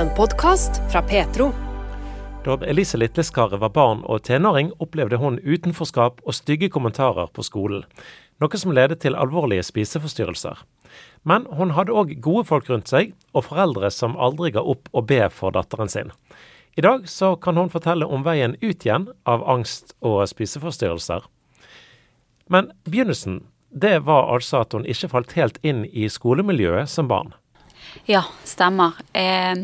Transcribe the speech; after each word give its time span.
En 0.00 0.08
podkast 0.16 0.70
fra 0.92 1.02
Petro. 1.02 1.50
Da 2.44 2.54
Elise 2.64 2.96
Litleskaret 2.96 3.60
var 3.60 3.68
barn 3.68 3.98
og 4.08 4.22
tenåring, 4.24 4.70
opplevde 4.80 5.18
hun 5.20 5.34
utenforskap 5.44 6.22
og 6.24 6.36
stygge 6.38 6.70
kommentarer 6.72 7.28
på 7.28 7.44
skolen. 7.44 7.82
Noe 8.40 8.60
som 8.62 8.72
ledet 8.72 9.02
til 9.02 9.12
alvorlige 9.12 9.66
spiseforstyrrelser. 9.68 10.62
Men 11.28 11.44
hun 11.58 11.74
hadde 11.76 11.92
òg 11.92 12.14
gode 12.24 12.46
folk 12.48 12.70
rundt 12.72 12.88
seg, 12.88 13.12
og 13.36 13.44
foreldre 13.50 13.90
som 13.92 14.16
aldri 14.16 14.54
ga 14.54 14.62
opp 14.64 14.88
å 14.96 15.02
be 15.04 15.20
for 15.28 15.52
datteren 15.52 15.92
sin. 15.92 16.14
I 16.80 16.86
dag 16.86 17.04
så 17.04 17.34
kan 17.36 17.60
hun 17.60 17.68
fortelle 17.68 18.08
om 18.08 18.24
veien 18.24 18.56
ut 18.64 18.86
igjen 18.88 19.10
av 19.28 19.44
angst 19.44 19.92
og 20.00 20.22
spiseforstyrrelser. 20.32 21.28
Men 22.48 22.72
begynnelsen, 22.88 23.42
det 23.68 23.98
var 24.08 24.32
altså 24.32 24.64
at 24.64 24.72
hun 24.72 24.88
ikke 24.88 25.12
falt 25.12 25.36
helt 25.36 25.60
inn 25.60 25.84
i 25.92 26.08
skolemiljøet 26.08 26.88
som 26.88 27.12
barn. 27.12 27.36
Ja, 28.10 28.24
stemmer. 28.44 28.92
Eh, 29.12 29.54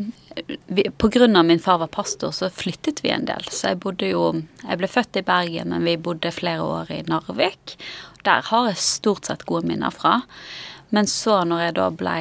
Pga. 0.99 1.43
min 1.43 1.61
far 1.61 1.79
var 1.79 1.87
pastor, 1.87 2.30
så 2.30 2.51
flyttet 2.51 3.05
vi 3.05 3.11
en 3.11 3.25
del. 3.25 3.45
Så 3.51 3.69
jeg 3.73 3.80
bodde 3.80 4.09
jo 4.11 4.43
Jeg 4.69 4.79
ble 4.79 4.89
født 4.89 5.17
i 5.17 5.23
Bergen, 5.23 5.69
men 5.69 5.84
vi 5.84 5.97
bodde 5.97 6.33
flere 6.33 6.62
år 6.62 6.91
i 6.93 7.03
Narvik. 7.03 7.77
Der 8.25 8.43
har 8.43 8.69
jeg 8.69 8.77
stort 8.77 9.27
sett 9.27 9.47
gode 9.47 9.67
minner 9.67 9.91
fra. 9.91 10.23
Men 10.91 11.07
så, 11.07 11.45
når 11.45 11.61
jeg 11.61 11.75
da 11.79 11.91
ble 11.91 12.19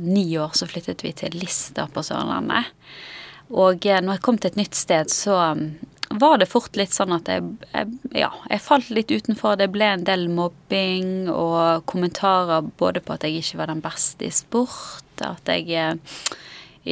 ni 0.00 0.26
år, 0.38 0.52
så 0.56 0.66
flyttet 0.66 1.04
vi 1.04 1.12
til 1.12 1.36
Lista 1.38 1.86
på 1.86 2.02
Sørlandet. 2.02 2.72
Og 3.52 3.86
eh, 3.86 4.00
når 4.00 4.16
jeg 4.18 4.24
kom 4.24 4.38
til 4.38 4.52
et 4.52 4.60
nytt 4.60 4.76
sted, 4.76 5.12
så 5.12 5.38
var 6.20 6.38
det 6.40 6.48
fort 6.50 6.76
litt 6.76 6.94
sånn 6.94 7.14
at 7.14 7.28
jeg, 7.30 7.44
jeg, 7.72 7.96
ja, 8.24 8.30
jeg 8.50 8.64
falt 8.64 8.90
litt 8.94 9.12
utenfor. 9.12 9.56
Det 9.60 9.70
ble 9.72 9.88
en 9.94 10.06
del 10.06 10.28
mobbing 10.32 11.30
og 11.32 11.86
kommentarer 11.90 12.64
både 12.80 13.02
på 13.04 13.16
at 13.16 13.26
jeg 13.26 13.42
ikke 13.42 13.60
var 13.62 13.72
den 13.72 13.82
beste 13.84 14.28
i 14.28 14.32
sport, 14.34 15.04
at 15.22 15.52
jeg 15.52 15.68
eh, 15.78 16.24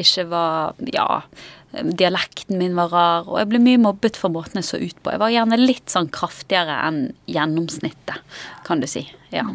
ikke 0.00 0.28
var 0.30 0.78
Ja, 0.94 1.22
dialekten 1.70 2.58
min 2.58 2.74
var 2.74 2.90
rar, 2.90 3.28
og 3.28 3.38
jeg 3.38 3.50
ble 3.52 3.60
mye 3.62 3.80
mobbet 3.80 4.18
for 4.18 4.32
måten 4.34 4.58
jeg 4.58 4.66
så 4.66 4.80
ut 4.82 4.96
på. 5.02 5.12
Jeg 5.14 5.22
var 5.22 5.34
gjerne 5.34 5.58
litt 5.60 5.92
sånn 5.92 6.10
kraftigere 6.10 6.80
enn 6.88 7.00
gjennomsnittet, 7.30 8.22
kan 8.66 8.82
du 8.82 8.88
si. 8.90 9.04
Ja. 9.30 9.46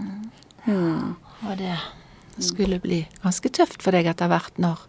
Mm. 0.66 1.16
Og 1.46 1.58
det 1.60 1.76
skulle 2.44 2.80
bli 2.84 3.04
ganske 3.24 3.52
tøft 3.54 3.84
for 3.84 3.96
deg 3.96 4.08
etter 4.12 4.32
hvert 4.32 4.58
når 4.60 4.80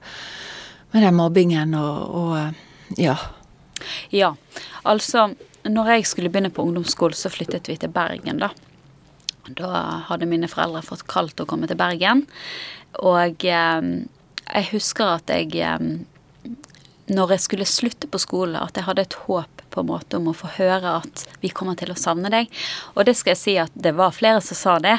med 0.95 1.03
den 1.05 1.19
mobbingen 1.19 1.75
og, 1.79 2.15
og 2.17 2.99
ja. 3.01 3.17
Ja. 4.15 4.35
Altså, 4.85 5.31
når 5.67 5.93
jeg 5.95 6.07
skulle 6.07 6.31
begynne 6.31 6.53
på 6.55 6.65
ungdomsskolen, 6.67 7.17
så 7.17 7.33
flyttet 7.33 7.71
vi 7.71 7.79
til 7.81 7.93
Bergen, 7.93 8.43
da. 8.43 8.53
Da 9.47 10.03
hadde 10.09 10.27
mine 10.27 10.51
foreldre 10.51 10.83
fått 10.83 11.07
kaldt 11.11 11.41
å 11.43 11.47
komme 11.49 11.69
til 11.71 11.79
Bergen. 11.79 12.25
Og 13.07 13.45
eh, 13.47 13.91
jeg 14.47 14.71
husker 14.73 15.19
at 15.19 15.31
jeg 15.31 15.53
eh, 15.61 15.89
Når 17.07 17.37
jeg 17.37 17.43
skulle 17.45 17.69
slutte 17.71 18.09
på 18.11 18.19
skolen, 18.19 18.57
at 18.59 18.75
jeg 18.75 18.87
hadde 18.89 19.05
et 19.07 19.19
håp 19.27 19.63
på 19.71 19.83
en 19.83 19.91
måte 19.93 20.19
om 20.19 20.31
å 20.31 20.35
få 20.35 20.49
høre 20.57 20.97
at 21.03 21.23
vi 21.43 21.53
kommer 21.55 21.77
til 21.79 21.93
å 21.93 21.99
savne 21.99 22.33
deg. 22.33 22.51
Og 22.97 23.07
det 23.07 23.15
skal 23.15 23.35
jeg 23.35 23.43
si 23.43 23.55
at 23.63 23.75
det 23.75 23.93
var 23.95 24.17
flere 24.17 24.41
som 24.43 24.59
sa 24.59 24.79
det. 24.83 24.97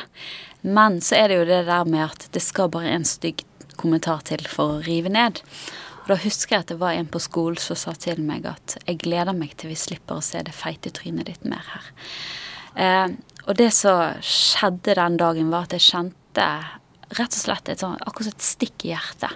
Men 0.61 1.01
så 1.03 1.17
er 1.17 1.27
det 1.27 1.39
jo 1.39 1.49
det 1.49 1.66
der 1.67 1.89
med 1.89 2.05
at 2.05 2.29
det 2.31 2.44
skal 2.45 2.72
bare 2.72 2.94
en 2.94 3.07
stygg 3.07 3.44
kommentar 3.77 4.23
til 4.27 4.47
for 4.49 4.77
å 4.77 4.81
rive 4.85 5.11
ned. 5.11 5.41
Og 6.08 6.13
da 6.13 6.22
husker 6.23 6.55
jeg 6.55 6.63
at 6.63 6.69
det 6.72 6.80
var 6.80 6.95
en 6.95 7.09
på 7.11 7.19
skolen 7.19 7.59
som 7.59 7.75
sa 7.75 7.91
til 8.00 8.22
meg 8.23 8.45
at 8.47 8.77
jeg 8.86 9.02
gleder 9.03 9.36
meg 9.36 9.58
til 9.59 9.73
vi 9.73 9.75
slipper 9.75 10.22
å 10.22 10.23
se 10.23 10.39
det 10.39 10.55
feite 10.55 10.94
trynet 10.95 11.27
ditt 11.27 11.44
mer 11.44 11.66
her. 11.67 11.89
Eh, 12.80 13.09
og 13.44 13.58
det 13.59 13.73
som 13.75 14.16
skjedde 14.23 14.95
den 14.95 15.17
dagen, 15.19 15.52
var 15.52 15.67
at 15.67 15.75
jeg 15.75 15.83
kjente 15.89 16.47
rett 17.17 17.35
og 17.35 17.41
slett 17.41 17.73
et 17.73 17.83
sånt, 17.83 18.00
akkurat 18.08 18.31
et 18.31 18.47
stikk 18.47 18.88
i 18.88 18.94
hjertet. 18.94 19.35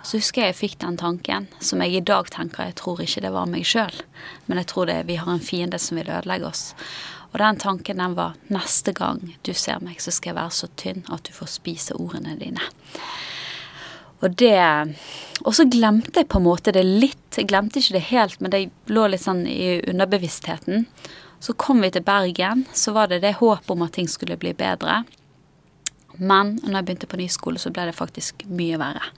Så 0.00 0.16
husker 0.16 0.46
jeg 0.46 0.54
jeg 0.54 0.60
fikk 0.62 0.78
den 0.80 0.96
tanken, 0.96 1.50
som 1.60 1.84
jeg 1.84 1.98
i 1.98 2.04
dag 2.08 2.32
tenker 2.32 2.70
jeg 2.70 2.78
tror 2.80 3.04
ikke 3.04 3.26
det 3.26 3.34
var 3.34 3.52
meg 3.52 3.68
sjøl, 3.68 4.00
men 4.46 4.62
jeg 4.62 4.70
tror 4.72 4.88
det 4.88 5.02
vi 5.10 5.18
har 5.20 5.28
en 5.28 5.44
fiende 5.44 5.80
som 5.82 6.00
vil 6.00 6.08
ødelegge 6.08 6.48
oss. 6.48 6.70
Og 7.34 7.40
den 7.42 7.60
tanken 7.60 8.00
den 8.00 8.16
var 8.16 8.38
neste 8.48 8.96
gang 8.96 9.20
du 9.44 9.52
ser 9.52 9.84
meg, 9.84 10.00
så 10.00 10.14
skal 10.14 10.32
jeg 10.32 10.40
være 10.40 10.56
så 10.56 10.72
tynn 10.80 11.04
at 11.12 11.28
du 11.28 11.34
får 11.36 11.52
spise 11.58 12.00
ordene 12.00 12.38
dine. 12.40 12.64
Og 14.18 14.34
det 14.34 14.58
Og 15.44 15.54
så 15.54 15.64
glemte 15.70 16.20
jeg 16.20 16.28
på 16.28 16.40
en 16.40 16.48
måte 16.48 16.72
det 16.74 16.82
litt. 16.82 17.36
Jeg 17.36 17.46
glemte 17.48 17.78
ikke 17.78 17.94
det 17.94 18.08
helt, 18.10 18.40
men 18.40 18.50
det 18.50 18.64
lå 18.90 19.06
litt 19.06 19.22
sånn 19.22 19.44
i 19.46 19.78
underbevisstheten. 19.86 20.86
Så 21.38 21.54
kom 21.54 21.84
vi 21.84 21.92
til 21.94 22.02
Bergen, 22.02 22.64
så 22.74 22.92
var 22.96 23.06
det 23.06 23.20
det 23.22 23.36
håpet 23.38 23.70
om 23.70 23.84
at 23.86 23.94
ting 23.94 24.08
skulle 24.10 24.36
bli 24.40 24.50
bedre. 24.58 25.04
Men 26.18 26.56
når 26.64 26.80
jeg 26.80 26.86
begynte 26.88 27.10
på 27.10 27.20
ny 27.20 27.28
skole, 27.30 27.62
så 27.62 27.70
ble 27.70 27.86
det 27.86 27.94
faktisk 27.94 28.42
mye 28.50 28.80
verre. 28.80 29.12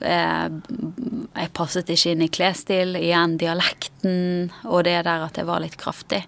Eh, 0.00 0.48
jeg 0.48 1.52
passet 1.58 1.90
ikke 1.92 2.14
inn 2.14 2.24
i 2.24 2.30
klesstil, 2.32 2.96
igjen 2.96 3.36
dialekten 3.40 4.48
og 4.64 4.86
det 4.86 5.02
der 5.04 5.26
at 5.26 5.36
jeg 5.36 5.48
var 5.48 5.60
litt 5.60 5.76
kraftig. 5.80 6.22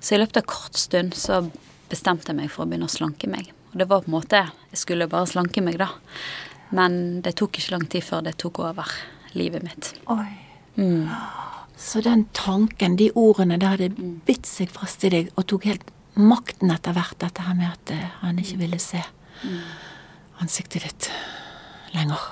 Så 0.00 0.14
i 0.14 0.20
løpet 0.20 0.40
av 0.40 0.48
kort 0.48 0.78
stund 0.78 1.16
så 1.18 1.42
bestemte 1.90 2.32
jeg 2.32 2.40
meg 2.40 2.50
for 2.52 2.64
å 2.64 2.70
begynne 2.70 2.88
å 2.88 2.96
slanke 2.96 3.28
meg. 3.30 3.50
Og 3.72 3.80
det 3.82 3.88
var 3.90 4.04
på 4.04 4.08
en 4.08 4.16
måte 4.16 4.46
Jeg 4.70 4.80
skulle 4.80 5.08
bare 5.10 5.28
slanke 5.28 5.62
meg, 5.64 5.78
da. 5.80 5.90
Men 6.70 7.20
det 7.22 7.36
tok 7.38 7.58
ikke 7.60 7.76
lang 7.76 7.86
tid 7.90 8.04
før 8.04 8.24
det 8.26 8.36
tok 8.42 8.60
over 8.64 8.90
livet 9.36 9.62
mitt. 9.66 9.92
Oi. 10.12 10.30
Mm. 10.76 11.08
Så 11.76 12.00
den 12.00 12.24
tanken, 12.32 12.96
de 12.96 13.10
ordene, 13.14 13.58
det 13.60 13.68
hadde 13.68 13.90
bitt 14.26 14.48
seg 14.48 14.72
fast 14.72 15.04
i 15.04 15.12
deg 15.12 15.30
og 15.36 15.46
tok 15.50 15.68
helt 15.68 15.92
makten 16.16 16.72
etter 16.72 16.96
hvert, 16.96 17.18
dette 17.20 17.44
her 17.44 17.56
med 17.56 17.68
at 17.68 17.92
eh, 17.92 18.08
han 18.22 18.40
ikke 18.40 18.60
ville 18.62 18.78
se 18.80 19.02
mm. 19.42 19.58
ansiktet 20.40 20.86
ditt 20.86 21.10
lenger. 21.92 22.22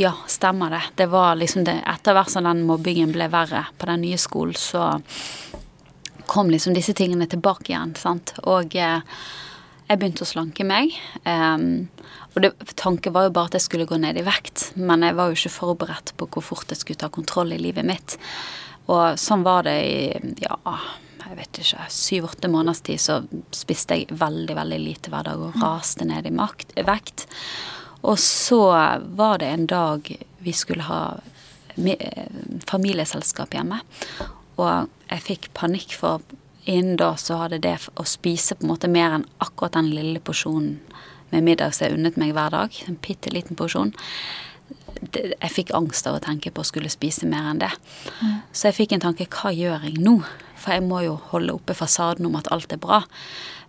Ja, 0.00 0.14
stemmer 0.26 0.72
det. 0.72 0.82
Det 0.96 1.06
var 1.12 1.36
liksom 1.36 1.66
det 1.66 1.82
Etter 1.86 2.16
hvert 2.16 2.32
som 2.32 2.46
den 2.48 2.62
mobbingen 2.64 3.12
ble 3.12 3.28
verre 3.28 3.66
på 3.76 3.90
den 3.90 4.00
nye 4.06 4.18
skolen, 4.18 4.56
så 4.56 4.94
kom 6.30 6.50
liksom 6.50 6.74
disse 6.76 6.94
tingene 6.96 7.26
tilbake 7.28 7.72
igjen, 7.72 7.92
sant. 7.98 8.32
Og 8.48 8.76
eh, 8.78 9.02
jeg 9.90 9.98
begynte 9.98 10.22
å 10.22 10.30
slanke 10.30 10.64
meg. 10.66 10.94
Um, 11.26 11.90
og 12.30 12.44
det, 12.44 12.52
tanken 12.78 13.14
var 13.14 13.26
jo 13.26 13.34
bare 13.34 13.50
at 13.50 13.58
jeg 13.58 13.66
skulle 13.66 13.88
gå 13.90 13.98
ned 13.98 14.20
i 14.20 14.26
vekt, 14.26 14.70
men 14.78 15.02
jeg 15.02 15.16
var 15.18 15.30
jo 15.30 15.38
ikke 15.38 15.56
forberedt 15.56 16.14
på 16.18 16.28
hvor 16.30 16.46
fort 16.46 16.70
jeg 16.70 16.82
skulle 16.82 17.00
ta 17.00 17.10
kontroll 17.12 17.50
i 17.56 17.60
livet 17.60 17.86
mitt. 17.86 18.16
Og 18.90 19.18
sånn 19.20 19.42
var 19.46 19.66
det 19.66 19.76
i 19.86 19.98
ja, 20.44 20.56
jeg 21.30 21.38
vet 21.38 21.60
ikke, 21.62 21.88
syv-åtte 21.94 22.50
måneders 22.50 22.82
tid 22.86 23.02
så 23.02 23.20
spiste 23.54 23.98
jeg 23.98 24.18
veldig, 24.18 24.56
veldig 24.58 24.80
lite 24.82 25.12
hver 25.12 25.28
dag 25.28 25.42
og 25.42 25.58
raste 25.62 26.06
ned 26.06 26.26
i 26.26 26.34
makt, 26.34 26.74
vekt. 26.86 27.26
Og 28.06 28.16
så 28.22 28.62
var 29.18 29.42
det 29.42 29.50
en 29.50 29.66
dag 29.70 30.10
vi 30.40 30.54
skulle 30.56 30.86
ha 30.86 31.02
familieselskap 32.66 33.54
hjemme, 33.54 33.78
og 34.60 34.90
jeg 35.10 35.26
fikk 35.26 35.50
panikk 35.56 35.94
for 35.98 36.24
innen 36.64 36.96
da 37.00 37.14
så 37.16 37.38
hadde 37.40 37.60
det 37.64 37.76
å 37.96 38.04
spise 38.08 38.56
på 38.56 38.66
en 38.66 38.72
måte 38.72 38.90
mer 38.90 39.16
enn 39.16 39.26
akkurat 39.38 39.78
den 39.78 39.90
lille 39.94 40.20
porsjonen 40.20 40.78
med 41.30 41.46
middag 41.46 41.74
som 41.74 41.86
jeg 41.86 41.96
unnet 41.96 42.18
meg 42.20 42.34
hver 42.34 42.52
dag, 42.54 42.74
en 42.86 42.98
bitte 43.00 43.30
liten 43.32 43.58
porsjon. 43.58 43.92
Jeg 45.14 45.52
fikk 45.54 45.72
angst 45.74 46.08
av 46.10 46.18
å 46.18 46.22
tenke 46.22 46.50
på 46.50 46.62
å 46.62 46.66
skulle 46.66 46.90
spise 46.92 47.28
mer 47.30 47.46
enn 47.52 47.62
det. 47.62 47.70
Mm. 48.20 48.36
Så 48.52 48.68
jeg 48.68 48.78
fikk 48.80 48.94
en 48.96 49.04
tanke 49.06 49.28
hva 49.30 49.52
gjør 49.54 49.86
jeg 49.86 50.02
nå? 50.02 50.18
For 50.60 50.76
jeg 50.76 50.84
må 50.84 51.00
jo 51.06 51.16
holde 51.30 51.54
oppe 51.56 51.76
fasaden 51.78 52.26
om 52.28 52.36
at 52.36 52.50
alt 52.52 52.72
er 52.74 52.82
bra. 52.82 53.00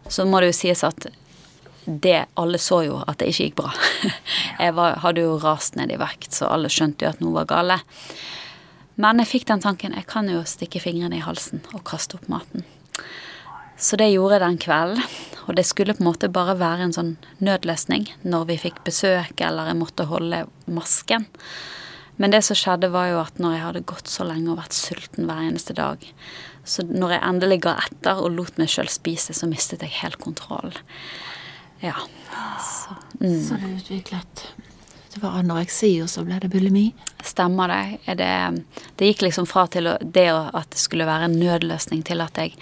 Så 0.10 0.26
må 0.28 0.42
det 0.42 0.52
jo 0.52 0.60
sies 0.64 0.84
at 0.88 1.12
det 1.86 2.28
Alle 2.38 2.60
så 2.62 2.84
jo 2.86 3.00
at 3.08 3.18
det 3.18 3.32
ikke 3.32 3.46
gikk 3.48 3.56
bra. 3.58 3.72
Jeg 4.62 4.76
var, 4.78 5.00
hadde 5.02 5.24
jo 5.24 5.40
rast 5.42 5.74
ned 5.80 5.90
i 5.90 5.98
vekt, 5.98 6.30
så 6.38 6.46
alle 6.54 6.70
skjønte 6.70 7.08
jo 7.08 7.10
at 7.10 7.24
noe 7.24 7.34
var 7.40 7.48
gale. 7.50 7.80
Men 9.02 9.18
jeg 9.24 9.32
fikk 9.32 9.48
den 9.50 9.64
tanken 9.64 9.96
jeg 9.98 10.06
kan 10.06 10.30
jo 10.30 10.44
stikke 10.46 10.82
fingrene 10.84 11.18
i 11.18 11.24
halsen 11.26 11.64
og 11.74 11.82
kaste 11.88 12.20
opp 12.20 12.28
maten. 12.30 12.68
Så 13.82 13.98
det 13.98 14.12
gjorde 14.12 14.38
jeg 14.38 14.46
den 14.46 14.62
kvelden. 14.62 15.20
Og 15.50 15.56
det 15.58 15.66
skulle 15.66 15.96
på 15.98 16.04
en 16.04 16.10
måte 16.12 16.30
bare 16.32 16.54
være 16.60 16.86
en 16.86 16.94
sånn 16.96 17.16
nødløsning 17.42 18.06
når 18.22 18.48
vi 18.52 18.60
fikk 18.62 18.84
besøk 18.86 19.42
eller 19.42 19.72
jeg 19.72 19.80
måtte 19.80 20.06
holde 20.08 20.44
masken. 20.70 21.26
Men 22.22 22.36
det 22.36 22.44
som 22.46 22.58
skjedde, 22.60 22.92
var 22.94 23.08
jo 23.10 23.20
at 23.24 23.40
når 23.42 23.56
jeg 23.56 23.64
hadde 23.66 23.88
gått 23.90 24.12
så 24.12 24.28
lenge 24.28 24.52
og 24.54 24.60
vært 24.60 24.78
sulten 24.78 25.26
hver 25.26 25.42
eneste 25.48 25.74
dag, 25.74 26.04
så 26.64 26.86
når 26.86 27.16
jeg 27.16 27.26
endelig 27.32 27.58
ga 27.66 27.74
etter 27.82 28.22
og 28.22 28.36
lot 28.36 28.60
meg 28.62 28.70
sjøl 28.70 28.92
spise, 28.94 29.34
så 29.34 29.50
mistet 29.50 29.82
jeg 29.82 29.96
helt 30.04 30.20
kontroll. 30.22 30.76
Ja. 31.82 31.98
Så, 32.62 32.94
mm. 33.24 33.40
så 33.48 33.58
du 33.58 33.66
utviklet 33.72 34.46
Det 35.14 35.20
var 35.20 35.42
anoreksi, 35.42 35.92
og 36.04 36.10
så 36.10 36.24
ble 36.24 36.40
det 36.40 36.50
bulimi? 36.54 36.88
Stemmer 37.24 37.72
det. 37.72 38.16
Det, 38.22 38.32
det 38.96 39.12
gikk 39.12 39.26
liksom 39.28 39.48
fra 39.50 39.66
til 39.68 39.90
det 40.02 40.30
at 40.32 40.72
det 40.72 40.80
skulle 40.80 41.08
være 41.10 41.28
en 41.28 41.40
nødløsning, 41.40 42.04
til 42.08 42.24
at 42.24 42.40
jeg 42.40 42.56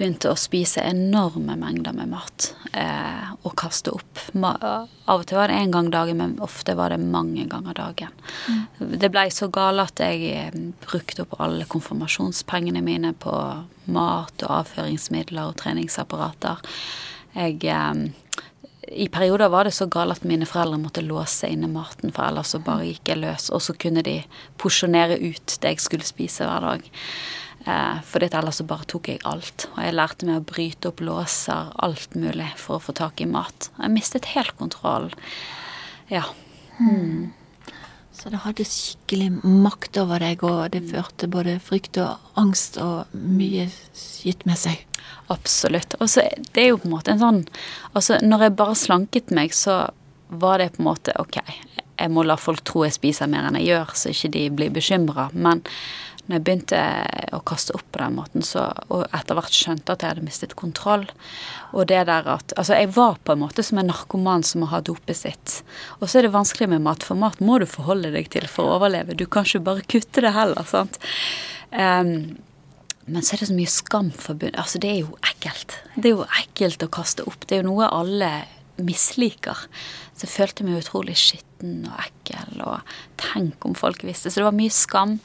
begynte 0.00 0.30
å 0.32 0.38
spise 0.38 0.80
enorme 0.88 1.58
mengder 1.60 1.92
med 1.92 2.08
mat 2.14 2.46
eh, 2.72 3.26
og 3.44 3.52
kaste 3.60 3.92
opp. 3.92 4.22
Ma 4.32 4.54
av 4.60 5.20
og 5.20 5.26
til 5.28 5.36
var 5.36 5.52
det 5.52 5.58
én 5.60 5.74
gang 5.74 5.90
dagen, 5.92 6.16
men 6.22 6.38
ofte 6.40 6.76
var 6.78 6.94
det 6.94 7.00
mange 7.02 7.44
ganger 7.50 7.76
dagen. 7.76 8.14
Mm. 8.48 8.96
Det 9.02 9.10
blei 9.12 9.26
så 9.34 9.50
gale 9.52 9.84
at 9.84 10.00
jeg 10.00 10.24
eh, 10.32 10.56
brukte 10.86 11.26
opp 11.26 11.36
alle 11.44 11.68
konfirmasjonspengene 11.68 12.80
mine 12.86 13.12
på 13.20 13.36
mat 13.92 14.46
og 14.46 14.56
avføringsmidler 14.62 15.50
og 15.50 15.60
treningsapparater. 15.60 16.64
Jeg 17.36 17.60
eh, 17.68 18.04
i 18.90 19.08
perioder 19.08 19.48
var 19.48 19.64
det 19.64 19.74
så 19.76 19.86
galt 19.86 20.18
at 20.18 20.24
mine 20.26 20.46
foreldre 20.48 20.80
måtte 20.82 21.04
låse 21.06 21.48
inne 21.50 21.68
maten, 21.70 22.10
for 22.14 22.26
ellers 22.26 22.54
så 22.54 22.60
bare 22.64 22.88
gikk 22.88 23.12
jeg 23.12 23.22
løs. 23.22 23.50
Og 23.54 23.62
så 23.62 23.74
kunne 23.78 24.02
de 24.06 24.16
porsjonere 24.58 25.18
ut 25.22 25.56
det 25.62 25.74
jeg 25.76 25.84
skulle 25.84 26.08
spise 26.08 26.46
hver 26.48 26.66
dag. 26.66 26.88
Eh, 27.70 28.00
for 28.08 28.26
ellers 28.26 28.58
så 28.58 28.66
bare 28.66 28.88
tok 28.90 29.12
jeg 29.12 29.22
alt. 29.28 29.68
Og 29.76 29.82
jeg 29.84 29.96
lærte 29.96 30.26
meg 30.28 30.40
å 30.40 30.46
bryte 30.52 30.90
opp 30.90 31.02
låser, 31.06 31.70
alt 31.86 32.16
mulig, 32.18 32.50
for 32.58 32.78
å 32.78 32.84
få 32.88 32.96
tak 32.98 33.22
i 33.22 33.28
mat. 33.30 33.70
Jeg 33.78 33.94
mistet 33.94 34.32
helt 34.34 34.56
kontroll. 34.58 35.10
Ja. 36.10 36.24
Mm. 36.80 37.30
Så 38.20 38.28
det 38.28 38.42
hadde 38.44 38.66
skikkelig 38.68 39.30
makt 39.44 39.96
over 40.02 40.20
deg, 40.20 40.42
og 40.44 40.74
det 40.74 40.82
førte 40.90 41.28
både 41.30 41.56
frykt 41.64 41.96
og 42.02 42.40
angst 42.40 42.76
og 42.82 43.08
mye 43.16 43.70
skitt 43.96 44.44
med 44.48 44.60
seg. 44.60 44.82
Absolutt. 45.32 45.96
Og 46.02 46.10
så 46.12 46.26
det 46.52 46.64
er 46.64 46.72
jo 46.72 46.80
på 46.82 46.90
en 46.90 46.94
måte 46.96 47.14
en 47.14 47.22
sånn 47.22 47.40
Altså, 47.94 48.18
når 48.20 48.44
jeg 48.44 48.56
bare 48.58 48.76
slanket 48.76 49.32
meg, 49.34 49.54
så 49.56 49.86
var 50.28 50.60
det 50.60 50.74
på 50.74 50.82
en 50.82 50.90
måte 50.90 51.14
OK, 51.18 51.40
jeg 52.00 52.12
må 52.12 52.22
la 52.26 52.36
folk 52.38 52.62
tro 52.66 52.84
jeg 52.84 52.94
spiser 52.96 53.30
mer 53.30 53.48
enn 53.48 53.58
jeg 53.58 53.72
gjør, 53.72 53.94
så 53.96 54.12
ikke 54.12 54.32
de 54.36 54.44
blir 54.60 54.74
bekymra. 54.74 55.30
Men 55.32 55.64
når 56.30 56.38
jeg 56.38 56.44
begynte 56.46 56.80
å 57.34 57.40
kaste 57.42 57.74
opp 57.74 57.88
på 57.90 57.98
den 57.98 58.14
måten, 58.14 58.44
så, 58.46 58.68
og 58.86 59.02
etter 59.16 59.34
hvert 59.34 59.56
skjønte 59.56 59.96
at 59.96 60.04
jeg 60.04 60.12
hadde 60.12 60.26
mistet 60.26 60.52
kontroll 60.58 61.08
Og 61.74 61.88
det 61.90 62.04
der 62.06 62.28
at 62.30 62.54
Altså, 62.54 62.76
jeg 62.78 62.92
var 62.94 63.18
på 63.26 63.34
en 63.34 63.42
måte 63.42 63.64
som 63.66 63.80
en 63.82 63.90
narkoman 63.90 64.44
som 64.46 64.62
har 64.70 64.84
dopet 64.86 65.18
sitt. 65.18 65.56
Og 65.98 66.06
så 66.06 66.20
er 66.20 66.28
det 66.28 66.34
vanskelig 66.36 66.68
med 66.70 66.84
mat, 66.86 67.02
for 67.06 67.18
mat 67.18 67.40
må 67.42 67.58
du 67.58 67.66
forholde 67.66 68.12
deg 68.14 68.30
til 68.30 68.46
for 68.50 68.68
å 68.68 68.78
overleve. 68.78 69.18
Du 69.18 69.26
kan 69.26 69.46
ikke 69.46 69.64
bare 69.66 69.86
kutte 69.90 70.22
det 70.22 70.32
heller, 70.36 70.66
sant. 70.70 71.00
Um, 71.74 72.38
men 73.10 73.26
så 73.26 73.34
er 73.34 73.42
det 73.42 73.50
så 73.50 73.56
mye 73.56 73.72
skam 73.72 74.10
forbundet. 74.14 74.58
Altså, 74.60 74.78
det 74.82 74.92
er 74.92 75.00
jo 75.02 75.16
ekkelt. 75.26 75.74
Det 75.96 76.12
er 76.12 76.16
jo 76.18 76.28
ekkelt 76.42 76.86
å 76.86 76.90
kaste 76.94 77.26
opp. 77.26 77.46
Det 77.46 77.56
er 77.56 77.64
jo 77.64 77.70
noe 77.72 77.90
alle 77.90 78.30
misliker. 78.80 79.66
Så 80.14 80.26
jeg 80.26 80.34
følte 80.34 80.66
meg 80.66 80.82
utrolig 80.82 81.16
skitten 81.18 81.88
og 81.88 81.96
ekkel, 82.04 82.60
og 82.66 82.94
tenk 83.20 83.66
om 83.66 83.74
folk 83.78 84.04
visste. 84.06 84.30
Så 84.30 84.42
det 84.42 84.46
var 84.46 84.56
mye 84.56 84.74
skam. 84.74 85.18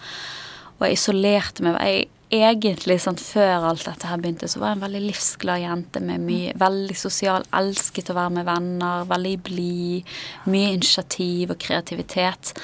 Og 0.78 0.86
jeg 0.88 1.00
isolerte 1.00 1.66
meg. 1.66 1.80
Jeg, 1.80 2.12
egentlig 2.36 2.98
sånn 3.04 3.20
før 3.22 3.68
alt 3.70 3.86
dette 3.86 4.10
her 4.10 4.20
begynte, 4.20 4.48
så 4.50 4.60
var 4.60 4.72
jeg 4.72 4.80
en 4.80 4.84
veldig 4.84 5.02
livsglad 5.04 5.62
jente 5.62 6.02
med 6.04 6.24
mye 6.26 6.56
Veldig 6.60 6.96
sosial, 6.98 7.46
elsket 7.56 8.10
å 8.12 8.16
være 8.18 8.34
med 8.40 8.48
venner, 8.48 9.06
veldig 9.08 9.36
blid. 9.46 10.16
Mye 10.50 10.74
initiativ 10.74 11.54
og 11.54 11.62
kreativitet. 11.62 12.56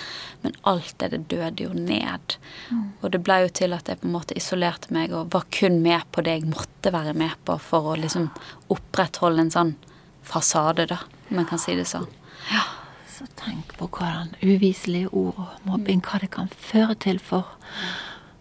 Men 0.41 0.57
alt 0.67 0.95
det, 0.97 1.11
det 1.13 1.21
døde 1.29 1.67
jo 1.67 1.75
ned. 1.77 2.35
Mm. 2.73 2.83
Og 2.99 3.13
det 3.13 3.21
ble 3.23 3.43
jo 3.45 3.53
til 3.61 3.77
at 3.77 3.91
jeg 3.91 4.01
på 4.01 4.09
en 4.09 4.17
måte 4.17 4.37
isolerte 4.37 4.91
meg 4.95 5.13
og 5.13 5.29
var 5.35 5.45
kun 5.53 5.79
med 5.85 6.09
på 6.11 6.25
det 6.25 6.39
jeg 6.39 6.51
måtte 6.51 6.93
være 6.93 7.13
med 7.17 7.37
på 7.45 7.59
for 7.61 7.93
å 7.93 7.97
liksom 8.01 8.31
opprettholde 8.73 9.45
en 9.45 9.53
sånn 9.53 9.73
fasade, 10.25 10.89
da, 10.89 11.01
om 11.29 11.41
man 11.41 11.49
kan 11.49 11.61
si 11.61 11.77
det 11.77 11.87
sånn. 11.89 12.09
Ja. 12.49 12.65
Så 13.21 13.27
tenk 13.37 13.75
på 13.77 13.85
hvordan 13.85 14.31
uviselige 14.41 15.11
ord 15.13 15.37
og 15.37 15.65
mobbing, 15.67 15.99
hva 16.01 16.17
det 16.23 16.31
kan 16.33 16.47
føre 16.49 16.95
til 16.97 17.19
for 17.21 17.45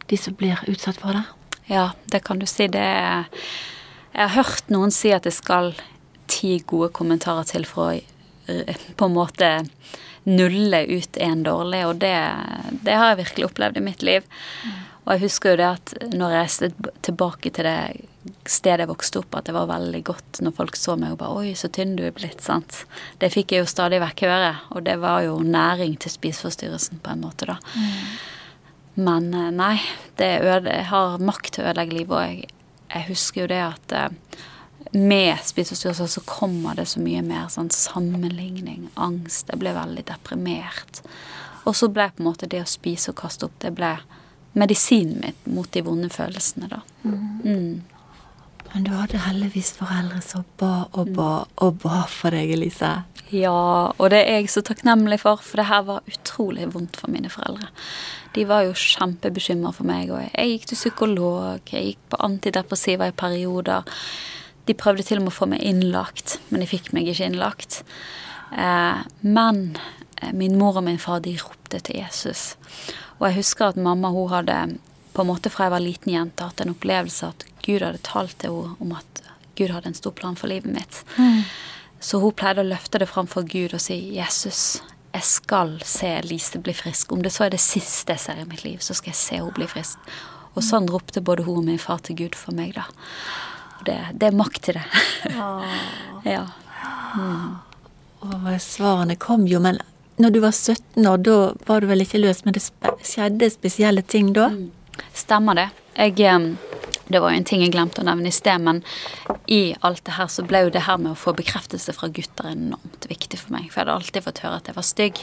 de 0.08 0.16
som 0.16 0.36
blir 0.38 0.62
utsatt 0.72 0.96
for 1.02 1.18
det. 1.18 1.26
Ja, 1.68 1.90
det 2.08 2.22
kan 2.24 2.40
du 2.40 2.46
si. 2.48 2.64
Det 2.66 2.80
er 2.80 3.28
Jeg 4.10 4.26
har 4.26 4.42
hørt 4.42 4.70
noen 4.72 4.90
si 4.90 5.12
at 5.12 5.22
det 5.28 5.34
skal 5.36 5.74
ti 6.26 6.62
gode 6.66 6.88
kommentarer 6.96 7.44
til 7.44 7.66
for 7.68 7.92
å 7.92 7.98
eh, 8.00 8.80
på 8.96 9.06
en 9.06 9.14
måte 9.14 9.50
nulle 10.24 10.80
ut 10.88 11.16
en 11.20 11.44
dårlig, 11.44 11.84
og 11.86 12.00
det, 12.00 12.16
det 12.82 12.96
har 12.96 13.12
jeg 13.12 13.20
virkelig 13.20 13.50
opplevd 13.50 13.78
i 13.78 13.84
mitt 13.84 14.02
liv. 14.02 14.26
Og 15.04 15.12
jeg 15.14 15.22
husker 15.26 15.52
jo 15.52 15.60
det 15.60 15.68
at 15.68 15.94
når 16.16 16.34
jeg 16.34 16.40
reiste 16.40 16.72
tilbake 17.06 17.52
til 17.52 17.68
det 17.68 17.78
stedet 18.44 18.84
jeg 18.84 18.90
vokste 18.90 19.20
opp, 19.22 19.36
at 19.38 19.46
det 19.48 19.54
var 19.56 19.70
veldig 19.70 20.00
godt 20.04 20.40
når 20.44 20.54
folk 20.56 20.76
så 20.76 20.96
meg 21.00 21.14
og 21.14 21.20
bare 21.22 21.40
'oi, 21.40 21.54
så 21.56 21.70
tynn 21.72 21.96
du 21.96 22.04
er 22.04 22.12
blitt', 22.16 22.42
sant. 22.44 22.84
Det 23.18 23.32
fikk 23.32 23.52
jeg 23.52 23.64
jo 23.64 23.70
stadig 23.70 24.00
vekk 24.02 24.26
høre, 24.28 24.52
og 24.70 24.84
det 24.84 24.98
var 25.00 25.22
jo 25.24 25.38
næring 25.40 25.96
til 25.98 26.12
spiseforstyrrelsen 26.12 27.00
på 27.00 27.14
en 27.14 27.24
måte, 27.24 27.48
da. 27.48 27.56
Mm. 27.74 27.96
Men 28.94 29.34
eh, 29.34 29.50
nei, 29.50 29.80
det 30.20 30.40
øde, 30.42 30.70
jeg 30.70 30.88
har 30.90 31.18
makt 31.18 31.54
til 31.54 31.64
å 31.64 31.70
ødelegge 31.70 31.96
livet, 31.96 32.16
og 32.16 32.22
jeg, 32.26 32.48
jeg, 32.90 33.08
husker 33.08 33.40
jo 33.42 33.50
det 33.50 33.60
at 33.64 33.92
eh, 33.96 34.38
med 34.92 35.36
spiseforstyrrelser 35.44 36.10
så 36.10 36.24
kommer 36.26 36.74
det 36.76 36.88
så 36.90 37.00
mye 37.00 37.22
mer 37.22 37.48
sånn 37.52 37.70
sammenligning, 37.70 38.90
angst. 38.96 39.48
Jeg 39.52 39.60
ble 39.62 39.72
veldig 39.76 40.04
deprimert. 40.08 41.02
Og 41.64 41.76
så 41.76 41.88
ble 41.92 42.08
på 42.10 42.22
en 42.22 42.30
måte 42.32 42.48
det 42.50 42.64
å 42.64 42.68
spise 42.68 43.12
og 43.12 43.20
kaste 43.20 43.46
opp, 43.46 43.56
det 43.62 43.72
ble 43.76 43.94
medisinen 44.52 45.20
mitt 45.22 45.46
mot 45.46 45.70
de 45.72 45.82
vonde 45.86 46.10
følelsene, 46.10 46.68
da. 46.72 46.80
Mm. 47.04 47.40
Mm. 47.44 47.99
Men 48.70 48.84
du 48.86 48.92
hadde 48.94 49.18
heldigvis 49.24 49.72
foreldre 49.78 50.20
som 50.22 50.44
ba 50.60 50.86
og 50.94 51.10
ba 51.16 51.30
og 51.64 51.80
ba 51.82 52.04
for 52.10 52.34
deg, 52.34 52.52
Elise. 52.54 53.00
Ja, 53.30 53.90
og 53.90 54.10
det 54.10 54.24
er 54.24 54.40
jeg 54.40 54.50
så 54.50 54.62
takknemlig 54.66 55.20
for, 55.22 55.38
for 55.42 55.60
det 55.60 55.68
her 55.68 55.84
var 55.86 56.06
utrolig 56.10 56.66
vondt 56.74 56.98
for 56.98 57.10
mine 57.14 57.30
foreldre. 57.30 57.68
De 58.34 58.46
var 58.46 58.64
jo 58.66 58.74
kjempebekymra 58.78 59.70
for 59.74 59.86
meg, 59.86 60.10
og 60.14 60.22
jeg 60.22 60.54
gikk 60.54 60.66
til 60.70 60.80
psykolog, 60.80 61.70
jeg 61.70 61.92
gikk 61.92 62.02
på 62.10 62.20
antidepressiva 62.26 63.10
i 63.10 63.14
perioder. 63.14 63.86
De 64.66 64.78
prøvde 64.78 65.06
til 65.06 65.18
og 65.18 65.26
med 65.26 65.32
å 65.34 65.38
få 65.38 65.50
meg 65.50 65.62
innlagt, 65.66 66.38
men 66.50 66.62
de 66.62 66.70
fikk 66.70 66.92
meg 66.94 67.10
ikke 67.10 67.30
innlagt. 67.30 67.80
Eh, 68.50 69.02
men 69.22 69.64
eh, 70.20 70.34
min 70.34 70.58
mor 70.58 70.78
og 70.78 70.86
min 70.86 70.98
far 71.02 71.22
de 71.22 71.36
ropte 71.42 71.82
til 71.86 72.02
Jesus. 72.02 72.54
Og 73.18 73.28
jeg 73.28 73.40
husker 73.40 73.70
at 73.70 73.80
mamma 73.80 74.10
hun 74.14 74.30
hadde 74.30 74.60
på 75.12 75.22
en 75.22 75.30
måte 75.30 75.50
fra 75.52 75.66
jeg 75.66 75.74
var 75.74 75.84
liten 75.84 76.12
jente 76.14 76.46
hatt 76.46 76.60
en 76.62 76.72
opplevelse 76.74 77.32
at 77.32 77.44
Gud 77.66 77.82
hadde 77.84 78.02
talt 78.06 78.38
til 78.42 78.54
henne 78.54 78.76
om 78.80 78.94
at 78.98 79.22
Gud 79.58 79.72
hadde 79.74 79.90
en 79.90 79.98
stor 79.98 80.14
plan 80.16 80.38
for 80.38 80.48
livet 80.48 80.72
mitt. 80.72 81.02
Mm. 81.18 81.42
Så 82.00 82.20
hun 82.22 82.32
pleide 82.32 82.62
å 82.62 82.68
løfte 82.68 83.00
det 83.02 83.10
fram 83.10 83.28
for 83.28 83.44
Gud 83.44 83.74
og 83.76 83.82
si 83.84 83.98
'Jesus, 84.16 84.80
jeg 85.12 85.26
skal 85.26 85.80
se 85.84 86.20
Lise 86.24 86.58
bli 86.58 86.72
frisk'. 86.72 87.12
Om 87.12 87.22
det 87.22 87.32
så 87.34 87.44
er 87.44 87.50
det 87.50 87.60
siste 87.60 88.12
jeg 88.12 88.20
ser 88.20 88.40
i 88.40 88.44
mitt 88.44 88.64
liv, 88.64 88.78
så 88.78 88.94
skal 88.94 89.10
jeg 89.10 89.20
se 89.20 89.36
henne 89.36 89.52
bli 89.52 89.66
frisk. 89.66 89.98
Og 90.54 90.64
sånn 90.64 90.88
ropte 90.88 91.20
både 91.20 91.44
hun 91.44 91.58
og 91.58 91.64
min 91.64 91.78
far 91.78 91.98
til 91.98 92.16
Gud 92.16 92.34
for 92.34 92.56
meg, 92.56 92.74
da. 92.74 92.86
Det, 93.84 93.98
det 94.14 94.26
er 94.28 94.36
makt 94.36 94.62
til 94.62 94.74
det. 94.74 94.86
ja. 96.34 96.46
Mm. 97.16 97.56
Og 98.20 98.50
svarene 98.60 99.16
kom 99.16 99.46
jo, 99.48 99.60
men 99.60 99.78
når 100.20 100.34
du 100.34 100.40
var 100.40 100.52
17 100.52 101.06
år, 101.06 101.22
da 101.24 101.36
var 101.66 101.80
du 101.80 101.88
vel 101.88 102.04
ikke 102.04 102.20
løs, 102.20 102.44
men 102.44 102.56
det 102.56 102.64
skjedde 103.06 103.48
spesielle 103.52 104.02
ting 104.02 104.34
da? 104.36 104.50
Mm. 104.52 104.68
Stemmer 105.16 105.58
det. 105.58 105.68
Jeg 105.96 106.16
Det 107.10 107.18
var 107.18 107.32
jo 107.32 107.36
en 107.40 107.44
ting 107.44 107.62
jeg 107.64 107.72
glemte 107.74 108.02
å 108.02 108.06
nevne 108.06 108.30
i 108.30 108.34
sted, 108.34 108.60
men 108.62 108.84
i 109.50 109.74
alt 109.82 110.04
det 110.06 110.14
her 110.14 110.28
så 110.30 110.44
ble 110.46 110.60
jo 110.62 110.70
det 110.70 110.84
her 110.86 110.96
med 110.96 111.10
å 111.10 111.18
få 111.18 111.32
bekreftelse 111.34 111.92
fra 111.96 112.06
gutter 112.06 112.52
enormt 112.52 113.08
viktig 113.10 113.40
for 113.40 113.50
meg. 113.50 113.66
For 113.66 113.80
jeg 113.80 113.88
hadde 113.88 113.96
alltid 113.98 114.26
fått 114.28 114.42
høre 114.44 114.60
at 114.60 114.70
jeg 114.70 114.76
var 114.76 114.86
stygg, 114.86 115.18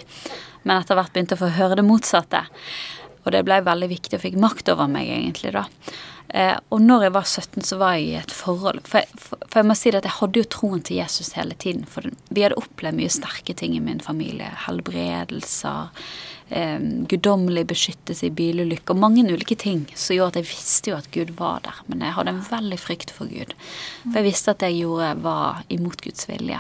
men 0.63 0.81
etter 0.81 0.99
hvert 0.99 1.13
begynte 1.13 1.37
jeg 1.37 1.39
å 1.39 1.45
få 1.45 1.53
høre 1.55 1.77
det 1.79 1.87
motsatte. 1.87 2.43
Og 3.23 3.31
det 3.31 3.45
ble 3.47 3.61
veldig 3.63 3.89
viktig 3.93 4.19
og 4.19 4.23
fikk 4.25 4.35
makt 4.35 4.73
over 4.73 4.91
meg, 4.91 5.07
egentlig, 5.07 5.55
da. 5.55 5.63
Eh, 6.29 6.57
og 6.69 6.81
når 6.83 7.05
jeg 7.05 7.13
var 7.15 7.27
17, 7.27 7.63
så 7.63 7.77
var 7.79 7.95
jeg 7.95 8.07
i 8.07 8.15
et 8.19 8.33
forhold 8.35 8.81
for 8.83 9.05
for, 9.15 9.39
for 9.47 9.61
jeg, 9.61 9.67
må 9.69 9.75
si 9.79 9.91
det 9.91 10.01
at 10.01 10.07
jeg 10.09 10.17
hadde 10.19 10.41
jo 10.41 10.49
troen 10.51 10.81
til 10.83 10.99
Jesus 10.99 11.31
hele 11.37 11.55
tiden. 11.55 11.85
For 11.87 12.09
vi 12.29 12.43
hadde 12.43 12.59
opplevd 12.59 12.99
mye 12.99 13.11
sterke 13.13 13.55
ting 13.57 13.77
i 13.77 13.83
min 13.83 14.01
familie. 14.03 14.49
Helbredelser, 14.65 15.93
eh, 16.49 16.79
guddommelig 17.07 17.67
beskyttelse 17.71 18.27
i 18.27 18.33
bilulykker. 18.35 18.97
Mange 18.97 19.23
ulike 19.27 19.55
ting 19.55 19.85
som 19.95 20.17
gjorde 20.17 20.35
at 20.35 20.41
jeg 20.41 20.51
visste 20.51 20.91
jo 20.91 20.97
at 20.99 21.11
Gud 21.15 21.31
var 21.39 21.63
der. 21.67 21.79
Men 21.87 22.03
jeg 22.03 22.17
hadde 22.17 22.35
en 22.35 22.43
veldig 22.51 22.81
frykt 22.81 23.13
for 23.15 23.31
Gud. 23.31 23.55
For 24.03 24.19
jeg 24.19 24.27
visste 24.27 24.51
at 24.51 24.59
det 24.63 24.73
jeg 24.73 24.83
gjorde, 24.83 25.15
var 25.23 25.63
imot 25.69 26.03
Guds 26.03 26.27
vilje. 26.27 26.59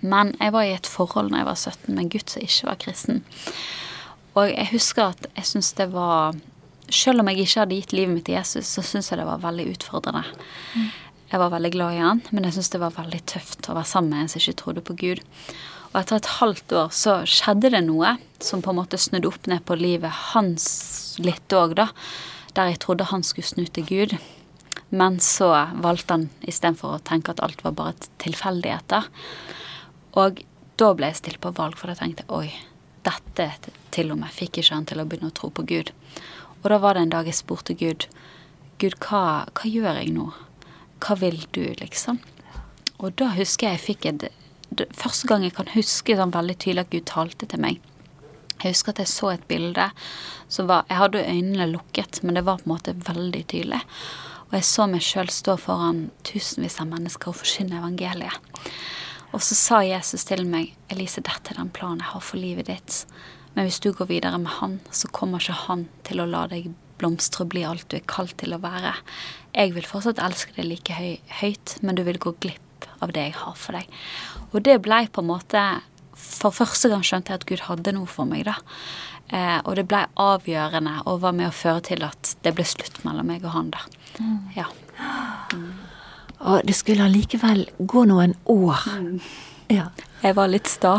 Men 0.00 0.36
jeg 0.38 0.52
var 0.54 0.62
i 0.66 0.76
et 0.76 0.86
forhold 0.86 1.32
når 1.32 1.40
jeg 1.40 1.48
var 1.48 1.58
17 1.58 1.94
med 1.94 2.04
en 2.04 2.12
gutt 2.12 2.30
som 2.30 2.44
ikke 2.44 2.68
var 2.68 2.82
kristen. 2.84 3.24
Og 4.38 4.52
jeg 4.52 4.70
husker 4.70 5.16
at 5.16 5.26
jeg 5.34 5.48
syntes 5.48 5.72
det 5.78 5.88
var 5.90 6.36
selv 6.94 7.22
om 7.22 7.28
jeg 7.30 7.44
ikke 7.44 7.62
hadde 7.62 7.78
gitt 7.78 7.94
livet 7.96 8.14
mitt 8.14 8.26
til 8.28 8.38
Jesus, 8.38 8.70
så 8.70 8.84
syns 8.86 9.10
jeg 9.10 9.20
det 9.20 9.28
var 9.28 9.42
veldig 9.42 9.66
utfordrende. 9.74 10.24
Mm. 10.74 10.88
Jeg 11.28 11.42
var 11.42 11.52
veldig 11.52 11.70
glad 11.74 11.96
i 11.96 12.00
han, 12.00 12.22
men 12.32 12.46
jeg 12.46 12.56
syntes 12.56 12.72
det 12.72 12.80
var 12.80 12.96
veldig 12.96 13.20
tøft 13.28 13.68
å 13.68 13.76
være 13.76 13.90
sammen 13.90 14.14
med 14.14 14.24
en 14.24 14.30
som 14.32 14.40
ikke 14.40 14.60
trodde 14.62 14.84
på 14.86 14.96
Gud. 14.96 15.20
Og 15.90 15.98
etter 16.00 16.18
et 16.18 16.30
halvt 16.38 16.74
år 16.80 16.90
så 16.96 17.18
skjedde 17.28 17.72
det 17.74 17.82
noe 17.84 18.14
som 18.44 18.62
på 18.64 18.72
en 18.72 18.80
måte 18.80 19.00
snudde 19.00 19.28
opp 19.28 19.48
ned 19.50 19.64
på 19.68 19.76
livet 19.76 20.12
hans 20.32 20.66
litt 21.20 21.52
òg, 21.52 21.76
da. 21.80 21.90
Der 22.56 22.72
jeg 22.72 22.80
trodde 22.84 23.08
han 23.10 23.24
skulle 23.26 23.48
snu 23.48 23.66
til 23.66 23.86
Gud. 23.88 24.16
Men 24.88 25.18
så 25.20 25.50
valgte 25.84 26.16
han 26.16 26.28
istedenfor 26.40 26.96
å 26.96 27.04
tenke 27.04 27.34
at 27.34 27.42
alt 27.44 27.60
var 27.64 27.76
bare 27.76 28.08
tilfeldigheter. 28.24 29.08
Og 30.16 30.40
da 30.80 30.92
ble 30.96 31.10
jeg 31.10 31.20
stilt 31.20 31.42
på 31.44 31.52
valg, 31.56 31.76
for 31.76 31.90
da 31.90 31.98
tenkte 31.98 32.24
jeg 32.24 32.32
oi, 32.32 32.48
dette 33.04 33.72
til 33.94 34.12
og 34.12 34.20
med 34.22 34.32
fikk 34.32 34.60
ikke 34.60 34.74
han 34.74 34.88
til 34.88 35.02
å 35.02 35.06
begynne 35.08 35.32
å 35.32 35.36
tro 35.36 35.50
på 35.52 35.64
Gud. 35.68 35.92
Og 36.62 36.70
da 36.72 36.78
var 36.82 36.96
det 36.96 37.06
en 37.06 37.14
dag 37.14 37.28
jeg 37.28 37.38
spurte 37.38 37.76
Gud 37.78 38.08
Gud, 38.78 38.94
hva, 39.02 39.48
hva 39.58 39.66
gjør 39.66 39.96
jeg 39.98 40.12
nå? 40.14 40.28
Hva 41.02 41.16
vil 41.18 41.40
du, 41.50 41.64
liksom? 41.80 42.20
Og 42.98 43.16
da 43.18 43.32
husker 43.34 43.72
jeg 43.72 43.78
jeg 43.78 43.86
fikk 43.88 44.06
et 44.10 44.28
Første 44.94 45.26
gang 45.26 45.42
jeg 45.42 45.54
kan 45.56 45.70
huske 45.72 46.14
sånn 46.14 46.30
veldig 46.34 46.54
tydelig 46.60 46.82
at 46.84 46.90
Gud 46.92 47.06
talte 47.08 47.46
til 47.48 47.62
meg. 47.64 47.78
Jeg 48.60 48.74
husker 48.74 48.92
at 48.92 49.00
jeg 49.02 49.10
så 49.10 49.30
et 49.32 49.46
bilde 49.50 49.86
som 50.52 50.68
var 50.68 50.84
Jeg 50.90 50.98
hadde 51.00 51.24
øynene 51.24 51.66
lukket, 51.72 52.20
men 52.22 52.36
det 52.36 52.44
var 52.46 52.60
på 52.60 52.68
en 52.68 52.74
måte 52.74 52.94
veldig 53.08 53.42
tydelig. 53.50 53.80
Og 54.48 54.54
jeg 54.58 54.66
så 54.68 54.86
meg 54.86 55.02
sjøl 55.02 55.32
stå 55.32 55.56
foran 55.60 56.04
tusenvis 56.28 56.78
av 56.82 56.90
mennesker 56.92 57.32
og 57.32 57.40
forkynne 57.40 57.80
evangeliet. 57.80 58.68
Og 59.32 59.42
så 59.44 59.56
sa 59.58 59.82
Jesus 59.84 60.24
til 60.28 60.46
meg, 60.48 60.76
Elise, 60.92 61.24
dette 61.24 61.52
er 61.52 61.58
den 61.58 61.72
planen 61.74 62.04
jeg 62.04 62.12
har 62.12 62.24
for 62.24 62.40
livet 62.40 62.70
ditt. 62.70 63.02
Men 63.58 63.66
hvis 63.66 63.80
du 63.82 63.88
går 63.90 64.06
videre 64.06 64.38
med 64.38 64.52
han, 64.60 64.76
så 64.94 65.08
kommer 65.10 65.42
ikke 65.42 65.64
han 65.64 65.80
til 66.06 66.20
å 66.22 66.28
la 66.30 66.44
deg 66.46 66.68
blomstre 67.00 67.42
og 67.42 67.50
bli 67.50 67.64
alt 67.66 67.88
du 67.90 67.96
er 67.98 68.04
kalt 68.06 68.36
til 68.38 68.54
å 68.54 68.60
være. 68.62 68.92
Jeg 69.50 69.72
vil 69.74 69.88
fortsatt 69.88 70.20
elske 70.22 70.54
deg 70.54 70.68
like 70.68 70.94
høy, 70.94 71.16
høyt, 71.40 71.74
men 71.82 71.98
du 71.98 72.04
vil 72.06 72.20
gå 72.22 72.36
glipp 72.38 72.86
av 73.02 73.10
det 73.16 73.24
jeg 73.26 73.34
har 73.40 73.56
for 73.58 73.74
deg. 73.74 73.90
Og 74.52 74.62
det 74.62 74.76
blei 74.86 75.08
på 75.10 75.24
en 75.24 75.32
måte 75.34 75.64
For 76.18 76.54
første 76.54 76.88
gang 76.90 77.02
skjønte 77.06 77.30
jeg 77.30 77.38
at 77.38 77.44
Gud 77.46 77.60
hadde 77.66 77.92
noe 77.94 78.06
for 78.10 78.26
meg, 78.30 78.44
da. 78.46 78.56
Eh, 79.30 79.58
og 79.62 79.76
det 79.78 79.84
blei 79.90 80.04
avgjørende 80.18 80.96
og 81.10 81.20
var 81.22 81.34
med 81.34 81.50
å 81.50 81.54
føre 81.54 81.82
til 81.90 82.02
at 82.06 82.32
det 82.42 82.54
ble 82.54 82.66
slutt 82.66 82.98
mellom 83.06 83.26
meg 83.30 83.46
og 83.46 83.54
han, 83.54 83.70
da. 83.74 83.84
Mm. 84.18 84.40
Ja. 84.56 84.66
Mm. 85.54 85.68
Og 86.38 86.66
det 86.66 86.74
skulle 86.78 87.06
allikevel 87.06 87.68
gå 87.78 88.02
noen 88.10 88.34
år. 88.50 88.86
Mm. 88.98 89.20
Ja. 89.68 89.90
Jeg 90.18 90.34
var 90.34 90.48
litt 90.50 90.66
sta, 90.66 90.96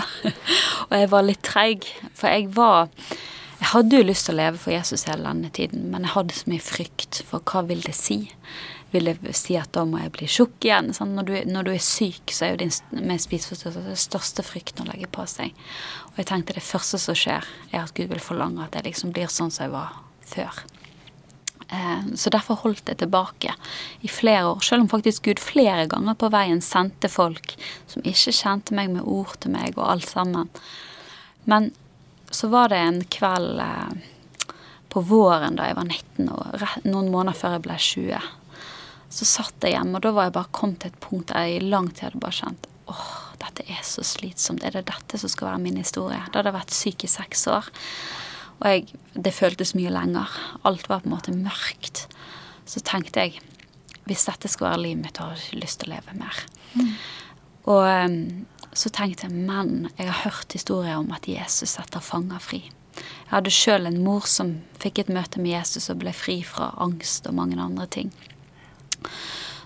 og 0.88 0.96
jeg 0.96 1.10
var 1.12 1.26
litt 1.26 1.42
treig. 1.44 1.90
For 2.16 2.32
jeg 2.32 2.52
var 2.56 2.90
Jeg 3.60 3.74
hadde 3.74 3.98
jo 3.98 4.06
lyst 4.08 4.24
til 4.30 4.38
å 4.38 4.40
leve 4.40 4.60
for 4.62 4.72
Jesus 4.72 5.02
hele 5.10 5.26
denne 5.28 5.50
tiden, 5.52 5.90
men 5.92 6.06
jeg 6.06 6.14
hadde 6.14 6.36
så 6.38 6.48
mye 6.48 6.64
frykt 6.64 7.18
for 7.28 7.44
hva 7.44 7.66
vil 7.68 7.82
det 7.84 7.92
si? 7.98 8.22
Vil 8.94 9.10
det 9.10 9.34
si 9.36 9.58
at 9.60 9.74
da 9.76 9.84
må 9.84 10.00
jeg 10.00 10.14
bli 10.16 10.30
tjukk 10.32 10.64
igjen? 10.64 10.94
Sånn, 10.96 11.12
når, 11.18 11.28
du, 11.28 11.34
når, 11.52 11.68
du, 11.68 11.74
er 11.74 11.84
syk, 11.84 12.32
så 12.32 12.48
er 12.48 12.54
jo 12.54 12.62
din 12.62 12.72
med 13.04 13.20
spiseforstyrrelse 13.20 13.84
den 13.90 14.00
største 14.00 14.46
frykten 14.48 14.88
å 14.88 14.94
legge 14.94 15.12
på 15.12 15.28
seg. 15.28 15.52
Og 16.14 16.24
jeg 16.24 16.30
tenkte 16.32 16.56
det 16.56 16.64
første 16.64 17.02
som 17.04 17.20
skjer, 17.20 17.52
er 17.74 17.84
at 17.84 17.94
Gud 18.00 18.14
vil 18.14 18.24
forlange 18.24 18.64
at 18.64 18.80
jeg 18.80 18.88
liksom 18.88 19.12
blir 19.12 19.28
sånn 19.28 19.52
som 19.52 19.68
jeg 19.68 19.76
var 19.76 20.00
før. 20.32 20.64
Eh, 21.70 22.16
så 22.16 22.32
derfor 22.34 22.62
holdt 22.64 22.90
jeg 22.90 22.98
tilbake 23.02 23.54
i 24.02 24.10
flere 24.10 24.48
år, 24.54 24.64
selv 24.66 24.86
om 24.86 24.90
faktisk 24.90 25.28
Gud 25.28 25.42
flere 25.44 25.86
ganger 25.92 26.18
på 26.18 26.32
veien 26.34 26.64
sendte 26.66 27.12
folk 27.12 27.54
som 27.90 28.06
ikke 28.06 28.34
kjente 28.34 28.78
meg 28.78 28.90
med 28.94 29.06
ord 29.06 29.36
til 29.42 29.54
meg 29.54 29.78
og 29.78 29.86
alt 29.92 30.10
sammen. 30.10 30.50
Men 31.50 31.72
så 32.32 32.50
var 32.50 32.74
det 32.74 32.82
en 32.82 33.04
kveld 33.14 33.62
eh, 33.62 34.56
på 34.90 35.06
våren 35.06 35.58
da 35.58 35.70
jeg 35.70 35.78
var 35.78 35.90
19 35.90 36.34
og 36.34 36.68
noen 36.90 37.12
måneder 37.14 37.38
før 37.38 37.58
jeg 37.58 37.66
ble 37.68 37.78
20. 37.78 38.34
Så 39.10 39.26
satt 39.26 39.66
jeg 39.66 39.74
hjemme, 39.74 39.98
og 39.98 40.06
da 40.06 40.14
var 40.14 40.28
jeg 40.28 40.38
bare 40.38 40.54
kommet 40.54 40.82
til 40.82 40.94
et 40.94 41.02
punkt 41.02 41.30
der 41.30 41.46
jeg 41.46 41.62
i 41.62 41.70
lang 41.70 41.90
tid 41.94 42.10
hadde 42.10 42.22
bare 42.22 42.38
kjent 42.42 42.70
åh, 42.90 43.10
dette 43.42 43.66
er 43.70 43.82
så 43.86 44.04
slitsomt. 44.06 44.64
Er 44.66 44.74
det 44.74 44.88
dette 44.90 45.20
som 45.22 45.30
skal 45.30 45.52
være 45.52 45.64
min 45.64 45.78
historie? 45.78 46.20
Da 46.30 46.40
hadde 46.40 46.50
jeg 46.52 46.58
vært 46.58 46.76
syk 46.76 47.06
i 47.06 47.12
seks 47.12 47.46
år. 47.52 47.70
Og 48.60 48.66
jeg, 48.68 49.00
det 49.16 49.36
føltes 49.36 49.76
mye 49.78 49.92
lenger. 49.94 50.34
Alt 50.68 50.90
var 50.92 51.04
på 51.04 51.10
en 51.10 51.16
måte 51.16 51.36
mørkt. 51.36 52.08
Så 52.70 52.84
tenkte 52.86 53.26
jeg 53.26 53.40
hvis 54.10 54.26
dette 54.26 54.50
skal 54.50 54.72
være 54.72 54.84
livet 54.88 55.04
mitt, 55.04 55.20
har 55.22 55.36
jeg 55.36 55.44
ikke 55.44 55.64
lyst 55.64 55.82
til 55.82 55.92
å 55.92 55.96
leve 55.96 56.16
mer. 56.18 56.38
Mm. 56.74 56.94
Og 57.70 57.84
um, 57.86 58.16
så 58.74 58.90
tenkte 58.94 59.28
jeg 59.28 59.46
men 59.46 59.90
jeg 59.98 60.10
har 60.10 60.24
hørt 60.24 60.56
historier 60.56 60.98
om 60.98 61.12
at 61.14 61.28
Jesus 61.30 61.76
setter 61.78 62.02
fanger 62.04 62.42
fri. 62.42 62.64
Jeg 63.00 63.32
hadde 63.32 63.54
sjøl 63.54 63.86
en 63.86 64.02
mor 64.04 64.26
som 64.28 64.56
fikk 64.82 65.04
et 65.04 65.12
møte 65.14 65.42
med 65.42 65.54
Jesus 65.54 65.92
og 65.94 66.02
ble 66.02 66.14
fri 66.16 66.40
fra 66.46 66.72
angst 66.82 67.30
og 67.30 67.38
mange 67.38 67.60
andre 67.62 67.86
ting. 67.88 68.10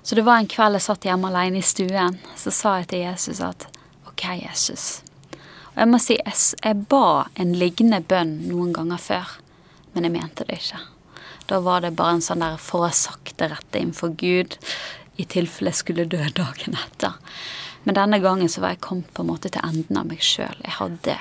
Så 0.03 0.19
det 0.19 0.25
var 0.27 0.41
en 0.41 0.51
kveld 0.51 0.75
jeg 0.75 0.85
satt 0.89 1.07
hjemme 1.07 1.31
alene 1.31 1.62
i 1.62 1.65
stuen. 1.65 2.19
Så 2.35 2.51
sa 2.51 2.77
jeg 2.81 2.91
til 2.91 3.05
Jesus 3.05 3.39
at 3.43 3.65
OK, 4.09 4.27
Jesus. 4.43 4.88
Og 5.73 5.79
jeg 5.81 5.89
må 5.89 5.99
si, 6.01 6.17
jeg, 6.21 6.81
ba 6.89 7.29
en 7.39 7.53
liggende 7.57 8.01
bønn 8.05 8.35
noen 8.47 8.73
ganger 8.75 9.01
før, 9.01 9.37
men 9.93 10.05
jeg 10.07 10.13
mente 10.13 10.45
det 10.49 10.59
ikke. 10.61 10.81
Da 11.49 11.59
var 11.65 11.83
det 11.83 11.95
bare 11.97 12.17
en 12.17 12.25
sånn 12.25 12.43
der 12.43 12.59
for 12.61 12.83
å 12.83 12.89
ha 12.89 12.95
sagt 12.95 13.35
det 13.41 13.49
rette 13.51 13.81
innenfor 13.81 14.13
Gud, 14.19 14.57
i 15.17 15.25
tilfelle 15.29 15.73
jeg 15.73 15.81
skulle 15.81 16.09
dø 16.09 16.21
dagen 16.33 16.77
etter. 16.77 17.17
Men 17.83 17.97
denne 17.97 18.21
gangen 18.23 18.49
så 18.49 18.63
var 18.63 18.73
jeg 18.73 18.85
kommet 18.85 19.11
på 19.13 19.25
en 19.25 19.29
måte 19.33 19.51
til 19.53 19.65
enden 19.65 19.99
av 19.99 20.07
meg 20.09 20.23
sjøl. 20.23 20.55
Jeg 20.63 20.77
hadde 20.79 21.17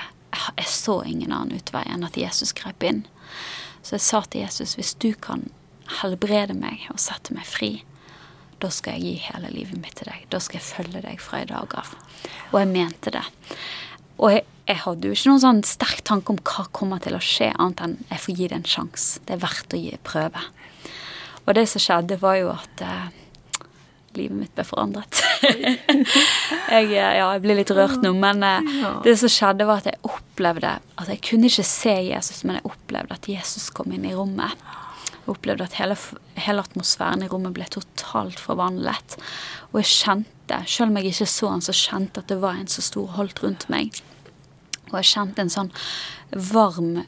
jeg 0.57 0.69
så 0.69 1.01
ingen 1.05 1.33
annen 1.33 1.59
utvei 1.59 1.83
enn 1.89 2.05
at 2.07 2.17
Jesus 2.17 2.55
grep 2.57 2.85
inn. 2.87 3.03
Så 3.83 3.97
jeg 3.97 4.05
sa 4.05 4.21
til 4.23 4.45
Jesus, 4.45 4.77
hvis 4.79 4.93
du 4.95 5.11
kan 5.19 5.49
helbrede 5.99 6.55
meg 6.57 6.87
og 6.93 7.01
sette 7.03 7.35
meg 7.35 7.45
fri, 7.45 7.73
da 8.63 8.69
skal 8.71 8.95
jeg 8.95 9.03
gi 9.03 9.27
hele 9.27 9.51
livet 9.51 9.81
mitt 9.81 9.97
til 9.99 10.07
deg. 10.07 10.23
Da 10.31 10.39
skal 10.39 10.61
jeg 10.61 10.69
følge 10.69 11.03
deg 11.03 11.19
fra 11.21 11.41
i 11.43 11.49
dag 11.49 11.75
av. 11.81 11.91
Og 12.53 12.61
jeg 12.61 12.71
mente 12.71 13.11
det. 13.11 13.25
Og 14.23 14.31
jeg, 14.31 14.45
jeg, 14.69 14.79
hadde 14.85 15.09
jo 15.09 15.15
ikke 15.15 15.31
noen 15.31 15.43
sånn 15.43 15.63
sterk 15.67 16.03
tanke 16.07 16.31
om 16.31 16.39
hva 16.39 16.67
kommer 16.75 17.01
til 17.03 17.17
å 17.17 17.23
skje, 17.23 17.51
annet 17.59 17.83
enn 17.83 17.97
jeg 18.07 18.23
får 18.23 18.39
gi 18.39 18.47
det 18.47 18.59
en 18.61 18.69
sjanse. 18.75 19.23
Det 19.27 19.35
er 19.35 19.43
verdt 19.43 19.75
å 19.75 19.81
gi 19.81 19.97
prøve. 20.07 20.45
Og 21.43 21.57
det 21.57 21.65
som 21.67 21.83
skjedde, 21.83 22.19
var 22.21 22.37
jo 22.39 22.53
at 22.53 22.83
eh, 22.85 23.09
livet 24.17 24.37
mitt 24.37 24.53
ble 24.55 24.65
forandret. 24.67 25.19
jeg, 25.43 26.85
eh, 26.87 26.93
ja, 26.93 27.09
jeg 27.19 27.41
blir 27.43 27.59
litt 27.59 27.73
rørt 27.75 27.99
nå, 28.03 28.13
men 28.15 28.45
eh, 28.47 28.71
det 29.05 29.17
som 29.19 29.31
skjedde, 29.31 29.67
var 29.67 29.83
at 29.83 29.91
jeg 29.91 29.99
opplevde 30.07 30.77
at 30.79 31.11
jeg 31.11 31.23
kunne 31.27 31.51
ikke 31.51 31.67
se 31.67 31.97
Jesus, 32.07 32.45
men 32.45 32.59
jeg 32.59 32.69
opplevde 32.69 33.17
at 33.17 33.29
Jesus 33.29 33.67
kom 33.75 33.91
inn 33.95 34.07
i 34.07 34.15
rommet. 34.15 34.55
Jeg 35.11 35.33
opplevde 35.35 35.67
at 35.67 35.75
hele, 35.79 35.97
hele 36.39 36.63
atmosfæren 36.63 37.25
i 37.25 37.29
rommet 37.31 37.55
ble 37.55 37.67
totalt 37.71 38.39
forvandlet. 38.39 39.17
Og 39.73 39.81
jeg 39.81 39.91
kjente, 39.91 40.63
selv 40.69 40.91
om 40.91 40.99
jeg 40.99 41.11
ikke 41.11 41.29
så 41.33 41.51
han, 41.51 41.63
så 41.65 41.75
kjente 41.75 42.23
at 42.23 42.31
det 42.31 42.39
var 42.43 42.59
en 42.59 42.71
så 42.71 42.83
stor 42.85 43.15
holdt 43.17 43.43
rundt 43.43 43.67
meg. 43.73 44.03
Og 44.93 45.01
jeg 45.01 45.11
kjente 45.15 45.43
en 45.43 45.53
sånn 45.53 45.73
varm 46.53 47.03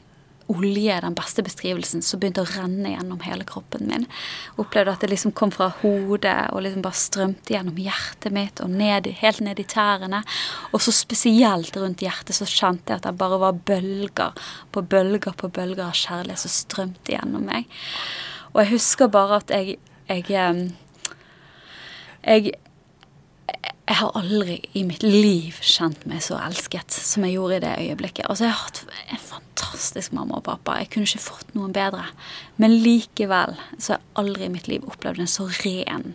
olje, 0.46 1.00
den 1.00 1.14
beste 1.14 1.42
beskrivelsen, 1.42 2.02
som 2.06 2.20
begynte 2.22 2.44
å 2.44 2.48
renne 2.48 2.92
gjennom 2.92 3.18
hele 3.24 3.46
kroppen 3.48 3.88
min. 3.90 4.06
Opplevde 4.60 4.94
at 4.94 5.02
det 5.02 5.10
liksom 5.10 5.34
kom 5.34 5.50
fra 5.54 5.72
hodet 5.80 6.36
og 6.52 6.62
liksom 6.62 6.84
bare 6.84 7.00
strømte 7.00 7.54
gjennom 7.56 7.80
hjertet 7.82 8.34
mitt 8.34 8.62
og 8.62 8.70
ned, 8.70 9.08
helt 9.22 9.42
ned 9.42 9.58
i 9.62 9.66
tærne. 9.66 10.22
Og 10.70 10.84
så 10.84 10.94
spesielt 10.94 11.76
rundt 11.80 12.04
hjertet 12.04 12.38
så 12.38 12.46
kjente 12.46 12.94
jeg 12.94 13.02
at 13.02 13.08
det 13.08 13.16
bare 13.18 13.40
var 13.42 13.58
bølger 13.66 14.46
på 14.70 14.84
bølger 14.86 15.34
på 15.34 15.50
bølger 15.50 15.88
av 15.88 15.98
kjærlighet 15.98 16.44
som 16.44 16.54
strømte 16.54 17.16
gjennom 17.16 17.46
meg. 17.50 17.66
Og 18.54 18.62
jeg 18.62 18.76
husker 18.76 19.10
bare 19.12 19.42
at 19.42 19.50
jeg, 19.52 19.80
jeg 20.06 20.70
jeg, 22.26 22.54
har 24.00 24.16
aldri 24.18 24.58
i 24.76 24.82
mitt 24.86 25.04
liv 25.06 25.56
kjent 25.64 26.04
meg 26.08 26.22
så 26.24 26.38
elsket 26.42 26.92
som 26.92 27.24
jeg 27.26 27.36
gjorde 27.36 27.58
i 27.58 27.62
det 27.64 27.72
øyeblikket. 27.84 28.26
Altså, 28.28 28.46
jeg 28.46 28.54
har 28.54 28.64
hatt 28.66 28.82
en 29.14 29.22
fantastisk 29.30 30.14
mamma 30.16 30.40
og 30.40 30.46
pappa. 30.48 30.78
Jeg 30.82 30.90
kunne 30.92 31.08
ikke 31.08 31.24
fått 31.24 31.54
noen 31.56 31.74
bedre. 31.76 32.04
Men 32.60 32.76
likevel 32.82 33.56
så 33.78 33.94
har 33.94 34.00
jeg 34.00 34.14
aldri 34.22 34.48
i 34.48 34.52
mitt 34.52 34.70
liv 34.70 34.86
opplevd 34.90 35.22
en 35.22 35.30
så 35.30 35.48
ren, 35.62 36.14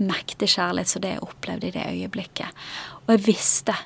mektig 0.00 0.48
kjærlighet 0.54 0.92
som 0.92 1.04
det 1.04 1.14
jeg 1.14 1.24
opplevde 1.26 1.68
i 1.68 1.74
det 1.76 1.86
øyeblikket. 1.90 2.62
Og 3.04 3.14
jeg 3.16 3.26
visste 3.26 3.76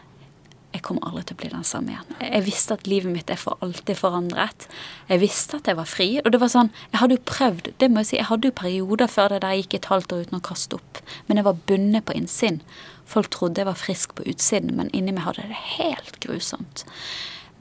jeg 0.75 0.83
kommer 0.83 1.07
aldri 1.07 1.23
til 1.29 1.37
å 1.37 1.39
bli 1.39 1.49
den 1.53 1.67
samme 1.67 1.93
igjen. 1.93 2.15
Jeg 2.19 2.45
visste 2.49 2.75
at 2.75 2.89
livet 2.91 3.13
mitt 3.15 3.29
er 3.31 3.39
for 3.39 3.61
alltid 3.63 3.95
forandret. 3.95 4.67
Jeg 5.07 5.23
visste 5.23 5.61
at 5.61 5.69
jeg 5.71 5.79
var 5.79 5.87
fri. 5.87 6.09
Og 6.19 6.33
det 6.35 6.41
var 6.43 6.51
sånn, 6.51 6.73
jeg 6.91 7.01
hadde 7.01 7.15
jo 7.15 7.23
prøvd, 7.31 7.71
det 7.79 7.89
må 7.93 8.03
jeg 8.03 8.09
si, 8.11 8.17
jeg 8.19 8.29
hadde 8.31 8.51
jo 8.51 8.57
perioder 8.59 9.13
før 9.13 9.31
det 9.31 9.39
der 9.45 9.55
jeg 9.55 9.65
gikk 9.65 9.79
et 9.79 9.89
halvt 9.93 10.17
år 10.17 10.25
uten 10.27 10.41
å 10.41 10.47
kaste 10.51 10.81
opp. 10.81 11.01
Men 11.29 11.39
jeg 11.39 11.47
var 11.47 11.63
bundet 11.71 12.07
på 12.09 12.17
innsiden. 12.19 12.59
Folk 13.07 13.31
trodde 13.31 13.63
jeg 13.63 13.71
var 13.71 13.79
frisk 13.79 14.17
på 14.19 14.27
utsiden, 14.35 14.75
men 14.75 14.91
inni 14.97 15.15
meg 15.15 15.29
hadde 15.29 15.47
det 15.47 15.63
helt 15.77 16.19
grusomt. 16.25 16.83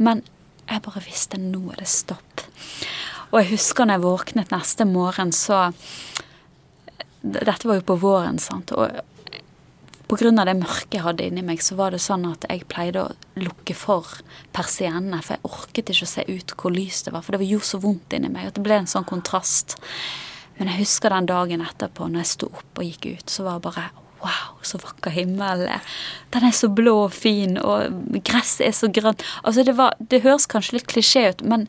Men 0.01 0.25
jeg 0.65 0.82
bare 0.88 1.05
visste 1.05 1.38
nå 1.38 1.67
er 1.75 1.84
det 1.84 1.89
stopp. 1.91 2.48
Og 3.29 3.41
jeg 3.43 3.51
husker 3.53 3.86
når 3.86 4.00
jeg 4.00 4.08
våknet 4.08 4.53
neste 4.55 4.89
morgen, 4.89 5.36
så 5.36 5.67
Dette 7.24 7.70
var 7.70 7.77
jo 7.77 7.86
på 7.88 7.96
våren, 8.01 8.36
sant. 8.36 8.74
Og 8.75 8.98
Pga. 10.13 10.46
det 10.46 10.53
mørket 10.60 10.98
jeg 10.98 11.03
hadde 11.03 11.25
inni 11.25 11.41
meg, 11.46 11.62
så 11.63 11.75
var 11.79 11.93
det 11.93 12.01
sånn 12.03 12.25
at 12.29 12.46
jeg 12.50 12.67
pleide 12.70 13.01
å 13.01 13.39
lukke 13.41 13.74
for 13.77 14.05
persiennene. 14.53 15.22
For 15.25 15.38
jeg 15.38 15.50
orket 15.50 15.89
ikke 15.89 16.05
å 16.05 16.12
se 16.12 16.25
ut 16.27 16.53
hvor 16.60 16.75
lyst 16.75 17.08
det 17.08 17.15
var, 17.15 17.25
for 17.25 17.36
det 17.36 17.50
gjorde 17.50 17.70
så 17.72 17.82
vondt 17.82 18.13
inni 18.13 18.29
meg. 18.29 18.51
At 18.51 18.60
det 18.60 18.65
ble 18.65 18.77
en 18.82 18.89
sånn 18.89 19.08
kontrast. 19.10 19.77
Men 20.60 20.70
jeg 20.70 20.84
husker 20.84 21.13
den 21.13 21.29
dagen 21.32 21.65
etterpå, 21.65 22.08
når 22.08 22.24
jeg 22.24 22.32
sto 22.36 22.51
opp 22.53 22.82
og 22.82 22.88
gikk 22.88 23.10
ut, 23.10 23.27
så 23.34 23.48
var 23.48 23.60
det 23.60 23.67
bare 23.72 23.89
Wow, 24.24 24.53
så 24.63 24.77
vakker 24.79 25.12
himmel. 25.12 25.65
Den 26.32 26.46
er 26.48 26.53
så 26.55 26.70
blå 26.72 26.93
og 27.10 27.12
fin, 27.12 27.58
og 27.60 27.91
gresset 28.24 28.70
er 28.70 28.77
så 28.77 28.88
grønt. 28.88 29.20
Altså, 29.43 29.65
det, 29.67 29.74
var, 29.75 29.98
det 30.00 30.22
høres 30.24 30.46
kanskje 30.48 30.77
litt 30.77 30.88
klisjé 30.88 31.25
ut, 31.34 31.43
men 31.43 31.65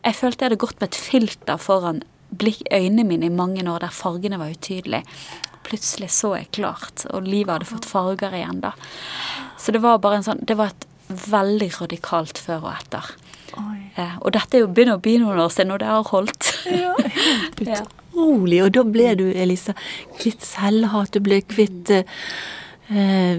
jeg 0.00 0.16
følte 0.16 0.40
jeg 0.40 0.48
hadde 0.48 0.62
gått 0.62 0.80
med 0.80 0.88
et 0.88 0.96
filter 0.96 1.60
foran 1.60 2.00
øynene 2.32 3.04
mine 3.04 3.28
i 3.28 3.34
mange 3.34 3.60
år 3.68 3.84
der 3.84 3.92
fargene 3.92 4.38
var 4.40 4.54
utydelige 4.54 5.04
plutselig 5.66 6.10
så 6.14 6.34
jeg 6.38 6.50
klart, 6.58 7.06
og 7.10 7.28
livet 7.28 7.56
hadde 7.56 7.70
fått 7.70 7.88
farger 7.88 8.34
igjen, 8.36 8.62
da. 8.64 8.74
Så 9.60 9.74
det 9.74 9.82
var 9.84 10.00
bare 10.02 10.20
en 10.20 10.26
sånn 10.26 10.42
Det 10.42 10.56
var 10.58 10.72
et 10.72 10.86
veldig 11.28 11.68
radikalt 11.80 12.40
før 12.40 12.66
og 12.66 12.72
etter. 12.74 13.12
Eh, 14.00 14.14
og 14.22 14.32
dette 14.32 14.56
er 14.56 14.62
jo 14.64 14.70
begynner 14.72 14.96
å 14.96 15.02
bli 15.02 15.18
noen 15.20 15.40
år 15.42 15.50
siden, 15.52 15.74
og 15.74 15.82
det 15.82 15.90
har 15.90 16.06
holdt. 16.08 16.52
Ja, 16.72 16.94
Utrolig. 18.12 18.62
Og 18.64 18.72
da 18.76 18.84
ble 18.88 19.10
du, 19.20 19.26
Elisa, 19.32 19.74
kvitt 20.20 20.44
selvhat, 20.46 21.12
du 21.12 21.20
ble 21.24 21.42
kvitt 21.44 21.92
eh, 21.92 22.04
eh, 22.04 22.22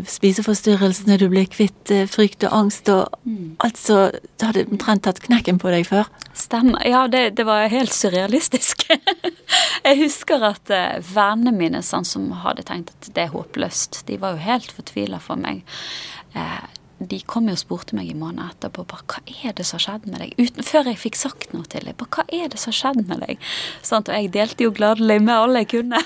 spiseforstyrrelsene, 0.10 1.17
du 1.22 1.27
ble 1.31 1.45
kvitt 1.51 1.91
eh, 1.93 2.05
frykt 2.10 2.45
og 2.48 2.55
angst 2.57 2.89
og 2.93 3.13
mm. 3.27 3.55
Altså, 3.63 4.10
du 4.39 4.45
hadde 4.45 4.65
omtrent 4.72 5.05
tatt 5.05 5.22
knekken 5.24 5.60
på 5.62 5.72
deg 5.74 5.88
før? 5.88 6.10
Stemmer. 6.38 6.81
Ja, 6.88 7.05
det, 7.07 7.36
det 7.38 7.45
var 7.48 7.69
helt 7.72 7.93
surrealistisk. 7.93 8.88
jeg 9.88 10.00
husker 10.01 10.43
at 10.50 10.74
eh, 10.74 11.00
vennene 11.13 11.53
mine 11.55 11.83
sånn 11.86 12.07
som 12.07 12.29
hadde 12.43 12.65
tenkt 12.67 12.93
at 12.95 13.12
det 13.15 13.27
er 13.27 13.36
håpløst, 13.36 14.03
de 14.10 14.19
var 14.22 14.36
jo 14.36 14.45
helt 14.48 14.74
fortvila 14.75 15.22
for 15.24 15.39
meg. 15.39 15.63
eh, 16.33 16.63
de 17.10 17.19
kom 17.27 17.48
jo 17.50 17.55
og 17.55 17.62
spurte 17.62 17.98
meg 17.98 18.10
i 18.12 18.15
måneden 18.17 18.51
etterpå 18.51 18.86
bare, 18.89 19.05
hva 19.10 19.22
er 19.48 19.55
det 19.57 19.65
som 19.67 19.79
har 19.79 19.86
skjedd 19.86 20.07
med 20.10 20.24
deg? 20.24 20.33
Uten, 20.39 20.65
før 20.67 20.89
jeg 20.89 21.01
fikk 21.01 21.19
sagt 21.19 21.55
noe 21.55 21.67
til 21.72 21.88
dem. 21.88 21.98
Hva 22.03 22.25
er 22.27 22.51
det 22.51 22.60
som 22.62 22.72
har 22.72 22.79
skjedd 22.79 23.01
med 23.10 23.24
deg? 23.25 23.48
Sant? 23.86 24.12
Og 24.12 24.17
jeg 24.17 24.33
delte 24.36 24.67
jo 24.67 24.74
gladelig 24.75 25.19
med 25.24 25.33
alle 25.36 25.63
jeg 25.63 25.72
kunne 25.75 26.01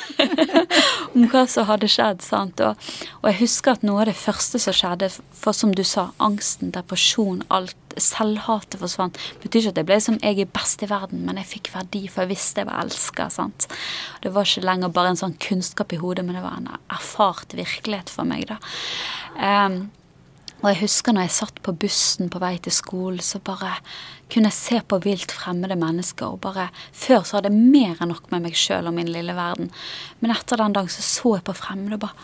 om 1.16 1.28
hva 1.32 1.44
som 1.50 1.68
hadde 1.70 1.90
skjedd. 1.92 2.24
Sant? 2.26 2.64
Og, 2.64 2.88
og, 3.20 3.28
jeg 3.32 3.40
husker 3.42 3.78
at 3.78 3.86
noe 3.88 4.04
av 4.04 4.12
det 4.12 4.18
første 4.20 4.62
som 4.62 4.76
skjedde, 4.76 5.12
for 5.38 5.58
som 5.58 5.74
du 5.76 5.84
sa, 5.88 6.10
angsten, 6.24 6.74
depresjon, 6.76 7.44
alt, 7.54 7.76
selvhatet 7.98 8.80
forsvant. 8.82 9.18
Betyr 9.42 9.62
ikke 9.62 9.74
at 9.74 9.82
jeg 9.82 9.90
ble 9.90 10.00
som 10.04 10.18
jeg 10.22 10.42
er 10.44 10.52
best 10.54 10.84
i 10.86 10.90
verden, 10.90 11.24
men 11.26 11.40
jeg 11.42 11.52
fikk 11.56 11.72
verdi, 11.74 12.04
for 12.12 12.26
jeg 12.26 12.36
visste 12.36 12.62
jeg 12.62 12.70
var 12.70 12.84
elska. 12.86 13.30
Det 14.24 14.34
var 14.34 14.48
ikke 14.48 14.66
lenger 14.66 14.94
bare 14.94 15.14
en 15.14 15.22
sånn 15.24 15.38
kunnskap 15.42 15.94
i 15.96 16.02
hodet, 16.02 16.26
men 16.26 16.38
det 16.38 16.46
var 16.46 16.60
en 16.60 16.74
erfart 16.94 17.58
virkelighet 17.58 18.14
for 18.14 18.28
meg. 18.30 18.48
da. 18.52 18.60
Um, 19.38 19.88
og 20.62 20.70
jeg 20.72 20.82
husker 20.82 21.14
når 21.14 21.28
jeg 21.28 21.36
satt 21.36 21.60
på 21.66 21.74
bussen 21.78 22.32
på 22.34 22.42
vei 22.42 22.56
til 22.58 22.74
skolen, 22.74 23.22
så 23.22 23.38
bare 23.40 23.76
kunne 24.32 24.50
jeg 24.50 24.58
se 24.58 24.80
på 24.82 24.98
vilt 25.04 25.32
fremmede 25.32 25.78
mennesker. 25.80 26.26
og 26.26 26.42
bare, 26.42 26.70
Før 26.92 27.24
så 27.24 27.38
hadde 27.38 27.52
jeg 27.54 27.72
mer 27.72 28.02
enn 28.02 28.12
nok 28.12 28.32
med 28.32 28.44
meg 28.44 28.58
sjøl 28.58 28.90
og 28.90 28.94
min 28.98 29.12
lille 29.12 29.36
verden. 29.38 29.70
Men 30.20 30.34
etter 30.34 30.58
den 30.58 30.74
dagen 30.74 30.90
så 30.90 31.06
så 31.06 31.36
jeg 31.38 31.46
på 31.48 31.54
fremmede 31.56 31.96
og 31.96 32.00
bare 32.08 32.18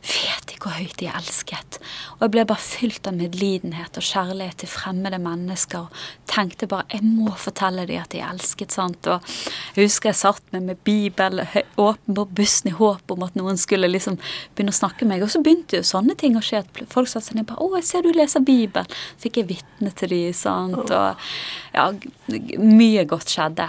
Fy, 0.00 0.22
de 0.22 0.39
hvor 0.60 0.76
høyt 0.76 0.96
de 1.00 1.08
er 1.08 1.18
elsket? 1.18 1.78
Og 2.18 2.26
jeg 2.26 2.34
ble 2.34 2.44
bare 2.50 2.62
fylt 2.62 3.08
av 3.08 3.16
medlidenhet 3.16 3.96
og 3.96 4.06
kjærlighet 4.06 4.60
til 4.62 4.70
fremmede 4.70 5.20
mennesker. 5.22 5.88
Og 5.88 6.30
tenkte 6.30 6.68
bare 6.70 6.86
jeg 6.92 7.06
må 7.06 7.34
fortelle 7.40 7.86
dem 7.88 8.02
at 8.02 8.12
de 8.12 8.20
er 8.20 8.30
elsket. 8.30 8.72
sant? 8.76 9.08
Og 9.10 9.32
jeg 9.74 9.88
husker 9.88 10.10
jeg 10.10 10.20
satt 10.20 10.52
med 10.52 10.68
med 10.70 10.82
Bibel 10.84 11.42
åpen 11.76 12.14
på 12.14 12.24
bussen 12.24 12.70
i 12.70 12.76
håp 12.76 13.10
om 13.10 13.24
at 13.26 13.36
noen 13.38 13.58
skulle 13.60 13.88
liksom 13.90 14.18
begynne 14.54 14.74
å 14.74 14.80
snakke 14.80 15.06
med 15.06 15.16
meg. 15.16 15.24
Og 15.26 15.32
så 15.32 15.42
begynte 15.44 15.80
jo 15.80 15.86
sånne 15.86 16.16
ting 16.18 16.36
å 16.38 16.44
skje. 16.44 16.62
at 16.64 16.82
Folk 16.92 17.08
sa 17.08 17.20
seg 17.20 17.36
ned 17.36 17.48
bare 17.48 17.58
'Å, 17.58 17.76
jeg 17.80 17.84
ser 17.84 18.02
du 18.02 18.12
leser 18.12 18.40
Bibelen'. 18.40 18.90
Fikk 19.18 19.40
jeg 19.40 19.48
vitne 19.48 19.90
til 19.94 20.08
dem, 20.08 20.32
sant. 20.32 20.90
Og 20.90 21.16
ja, 21.74 21.92
mye 22.58 23.04
godt 23.04 23.30
skjedde. 23.30 23.68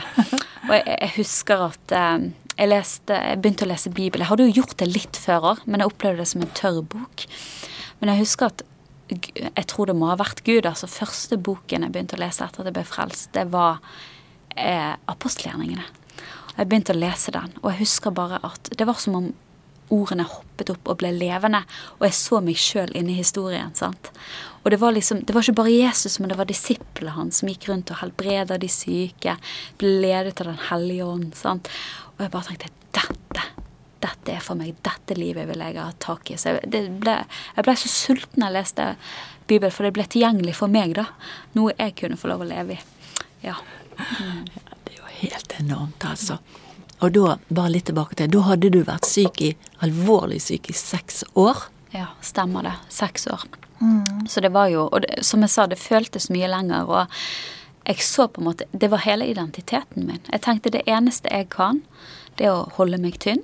Og 0.69 0.74
jeg, 0.75 0.86
jeg 0.88 1.12
husker 1.17 1.65
at 1.71 1.91
eh, 1.91 2.29
jeg, 2.61 2.69
leste, 2.69 3.17
begynte 3.41 3.65
å 3.65 3.71
lese 3.71 3.89
Bibelen. 3.89 4.21
Jeg 4.25 4.29
hadde 4.29 4.45
jo 4.49 4.57
gjort 4.61 4.77
det 4.77 4.89
litt 4.91 5.17
før 5.17 5.47
òg, 5.53 5.63
men 5.65 5.81
jeg 5.81 5.89
opplevde 5.89 6.21
det 6.21 6.29
som 6.29 6.43
en 6.45 6.53
tørr 6.57 6.81
bok. 6.93 7.25
Men 7.99 8.13
jeg 8.13 8.21
husker 8.21 8.51
at 8.51 8.65
jeg 9.11 9.65
tror 9.67 9.89
det 9.89 9.97
må 9.97 10.07
ha 10.11 10.17
vært 10.19 10.43
Gud. 10.45 10.67
altså 10.69 10.87
Første 10.87 11.39
boken 11.41 11.83
jeg 11.83 11.93
begynte 11.93 12.15
å 12.19 12.21
lese 12.21 12.45
etter 12.45 12.63
at 12.63 12.69
jeg 12.69 12.77
ble 12.77 12.85
frelst, 12.87 13.31
det 13.35 13.47
var 13.51 13.81
eh, 14.55 14.93
apostelgjerningene. 15.11 15.87
Jeg 16.55 16.67
begynte 16.69 16.93
å 16.93 16.99
lese 16.99 17.33
den, 17.33 17.51
og 17.63 17.71
jeg 17.71 17.81
husker 17.85 18.13
bare 18.15 18.39
at 18.45 18.71
det 18.77 18.87
var 18.87 18.99
som 19.01 19.17
om 19.17 19.31
ordene 19.91 20.23
hoppet 20.27 20.71
opp 20.71 20.87
og 20.93 21.01
ble 21.01 21.11
levende, 21.15 21.63
og 21.97 22.05
jeg 22.07 22.15
så 22.15 22.39
meg 22.43 22.59
sjøl 22.59 22.93
inne 22.95 23.11
i 23.11 23.19
historien. 23.19 23.73
sant? 23.75 24.11
Og 24.61 24.71
det 24.71 24.79
var 24.79 24.93
liksom, 24.95 25.23
det 25.25 25.35
var 25.35 25.43
ikke 25.43 25.57
bare 25.57 25.73
Jesus, 25.73 26.19
men 26.19 26.31
det 26.31 26.37
var 26.39 26.47
disiplene 26.47 27.15
hans 27.15 27.41
som 27.41 27.49
gikk 27.49 27.67
rundt 27.67 27.91
og 27.91 27.99
helbreda 28.03 28.59
de 28.61 28.69
syke, 28.71 29.35
ble 29.81 29.95
ledet 30.05 30.39
av 30.39 30.51
Den 30.53 30.63
hellige 30.69 31.05
ånd. 31.05 31.35
sant? 31.35 31.71
Og 32.21 32.27
jeg 32.27 32.33
bare 32.35 32.51
tenkte 32.51 32.67
dette, 32.93 33.43
dette 34.05 34.33
er 34.35 34.43
for 34.45 34.59
meg, 34.59 34.75
dette 34.85 35.15
livet 35.17 35.47
vil 35.49 35.63
jeg 35.65 35.79
ha 35.81 35.87
tak 35.97 36.29
i. 36.29 36.35
Så 36.37 36.51
jeg 36.53 36.91
ble, 37.01 37.15
jeg 37.55 37.65
ble 37.65 37.73
så 37.81 37.89
sulten 37.89 38.43
da 38.43 38.51
jeg 38.51 38.57
leste 38.59 38.85
Bibelen, 39.49 39.73
for 39.73 39.87
det 39.87 39.95
ble 39.95 40.05
tilgjengelig 40.05 40.53
for 40.59 40.69
meg, 40.69 40.93
da. 40.99 41.07
Noe 41.57 41.73
jeg 41.73 41.95
kunne 41.97 42.19
få 42.21 42.29
lov 42.29 42.43
å 42.45 42.49
leve 42.51 42.77
i. 42.77 42.83
Ja. 43.47 43.55
Mm. 43.97 44.43
Det 44.85 44.93
er 44.93 44.99
jo 44.99 45.09
helt 45.23 45.55
enormt, 45.63 46.05
altså. 46.05 46.37
Og 47.01 47.09
da, 47.17 47.39
bare 47.49 47.73
litt 47.73 47.87
tilbake 47.89 48.19
til, 48.19 48.29
da 48.29 48.43
hadde 48.51 48.69
du 48.69 48.83
vært 48.85 49.09
syk 49.09 49.41
i, 49.41 49.49
alvorlig 49.81 50.37
syk 50.45 50.69
i 50.69 50.77
seks 50.77 51.23
år? 51.33 51.65
Ja, 51.95 52.11
stemmer 52.21 52.69
det. 52.69 52.75
Seks 52.93 53.25
år. 53.33 53.47
Mm. 53.81 54.27
Så 54.29 54.45
det 54.45 54.53
var 54.53 54.69
jo 54.69 54.83
Og 54.93 55.01
det, 55.01 55.23
som 55.25 55.41
jeg 55.41 55.49
sa, 55.49 55.65
det 55.65 55.81
føltes 55.81 56.29
mye 56.29 56.53
lenger. 56.53 56.85
Og 56.85 57.25
jeg 57.91 58.03
så 58.05 58.27
på 58.31 58.41
en 58.41 58.50
måte 58.50 58.65
Det 58.71 58.89
var 58.91 59.03
hele 59.05 59.27
identiteten 59.29 60.07
min. 60.07 60.21
Jeg 60.31 60.41
tenkte 60.45 60.74
det 60.74 60.83
eneste 60.88 61.31
jeg 61.31 61.50
kan, 61.53 61.81
det 62.37 62.48
er 62.48 62.55
å 62.55 62.70
holde 62.77 63.00
meg 63.01 63.20
tynn. 63.22 63.44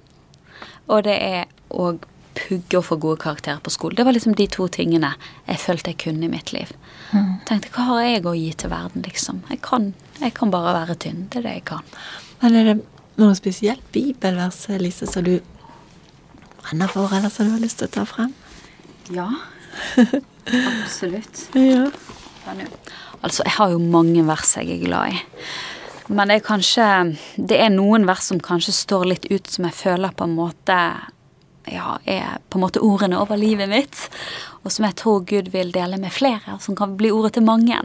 Og 0.88 1.04
det 1.08 1.17
er 1.21 1.45
å 1.69 1.98
pugge 2.38 2.80
og 2.80 2.86
få 2.86 2.98
gode 3.02 3.21
karakterer 3.21 3.60
på 3.63 3.74
skolen. 3.74 3.98
Det 3.98 4.06
var 4.06 4.15
liksom 4.15 4.36
de 4.38 4.48
to 4.52 4.67
tingene 4.71 5.13
jeg 5.48 5.62
følte 5.62 5.93
jeg 5.93 6.02
kunne 6.06 6.28
i 6.28 6.32
mitt 6.32 6.54
liv. 6.54 6.71
Mm. 7.12 7.39
Tenkte 7.50 7.71
hva 7.74 7.88
har 7.91 8.04
jeg 8.06 8.26
å 8.28 8.36
gi 8.38 8.52
til 8.54 8.71
verden, 8.71 9.06
liksom? 9.08 9.41
Jeg 9.52 9.62
kan, 9.65 9.91
jeg 10.21 10.36
kan 10.38 10.54
bare 10.54 10.76
være 10.82 10.98
tynn. 11.06 11.26
Det 11.32 11.41
er 11.41 11.48
det 11.48 11.56
jeg 11.60 11.65
kan. 11.71 11.93
Men 12.41 12.60
er 12.60 12.69
det 12.71 12.78
noe 13.17 13.38
spesielt 13.38 13.84
bibelvers, 13.95 14.67
Lise, 14.82 15.10
som 15.10 15.26
du 15.26 15.39
brenner 16.62 16.91
for, 16.91 17.10
eller 17.13 17.34
som 17.34 17.50
du 17.50 17.56
har 17.56 17.63
lyst 17.63 17.82
til 17.82 17.89
å 17.89 17.95
ta 17.98 18.06
frem? 18.08 18.36
Ja. 19.13 19.30
Absolutt. 20.48 21.48
ja. 21.58 21.89
Altså, 23.21 23.43
jeg 23.43 23.55
har 23.57 23.73
jo 23.73 23.81
mange 23.81 24.23
vers 24.27 24.55
jeg 24.60 24.71
er 24.75 24.86
glad 24.86 25.15
i. 25.15 25.19
Men 26.07 26.29
det 26.29 26.38
er 26.38 26.45
kanskje 26.45 26.88
Det 27.36 27.57
er 27.60 27.73
noen 27.73 28.05
vers 28.07 28.29
som 28.29 28.39
kanskje 28.39 28.75
står 28.75 29.05
litt 29.12 29.27
ut, 29.31 29.47
som 29.51 29.67
jeg 29.67 29.75
føler 29.75 30.15
på 30.15 30.27
en 30.27 30.38
måte 30.38 30.77
ja, 31.67 31.97
er 32.05 32.38
på 32.49 32.57
en 32.57 32.63
måte 32.63 32.79
ordene 32.83 33.19
over 33.19 33.36
livet 33.39 33.67
mitt, 33.67 34.05
og 34.63 34.71
som 34.71 34.86
jeg 34.88 34.95
tror 34.99 35.25
Gud 35.27 35.49
vil 35.51 35.73
dele 35.75 35.99
med 35.99 36.13
flere, 36.15 36.57
som 36.63 36.77
kan 36.79 36.95
bli 36.99 37.12
ordet 37.12 37.33
til 37.38 37.43
mange. 37.47 37.79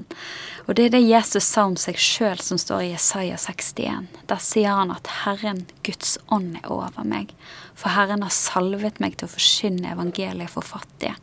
Og 0.69 0.77
det 0.79 0.87
er 0.87 0.95
det 0.95 1.03
Jesus 1.03 1.49
sa 1.49 1.67
om 1.67 1.75
seg 1.81 1.99
sjøl, 1.99 2.39
som 2.39 2.61
står 2.61 2.85
i 2.85 2.93
Jesaja 2.93 3.39
61. 3.41 4.07
Der 4.31 4.43
sier 4.43 4.79
han 4.79 4.95
at 4.95 5.11
Herren, 5.25 5.65
Guds 5.83 6.17
ånd, 6.31 6.55
er 6.63 6.71
over 6.71 7.07
meg. 7.07 7.35
For 7.83 7.91
Herren 7.97 8.23
har 8.23 8.31
salvet 8.31 9.01
meg 9.03 9.17
til 9.19 9.27
å 9.27 9.33
forkynne 9.33 9.91
evangeliet 9.91 10.53
for 10.53 10.63
fattige. 10.63 11.17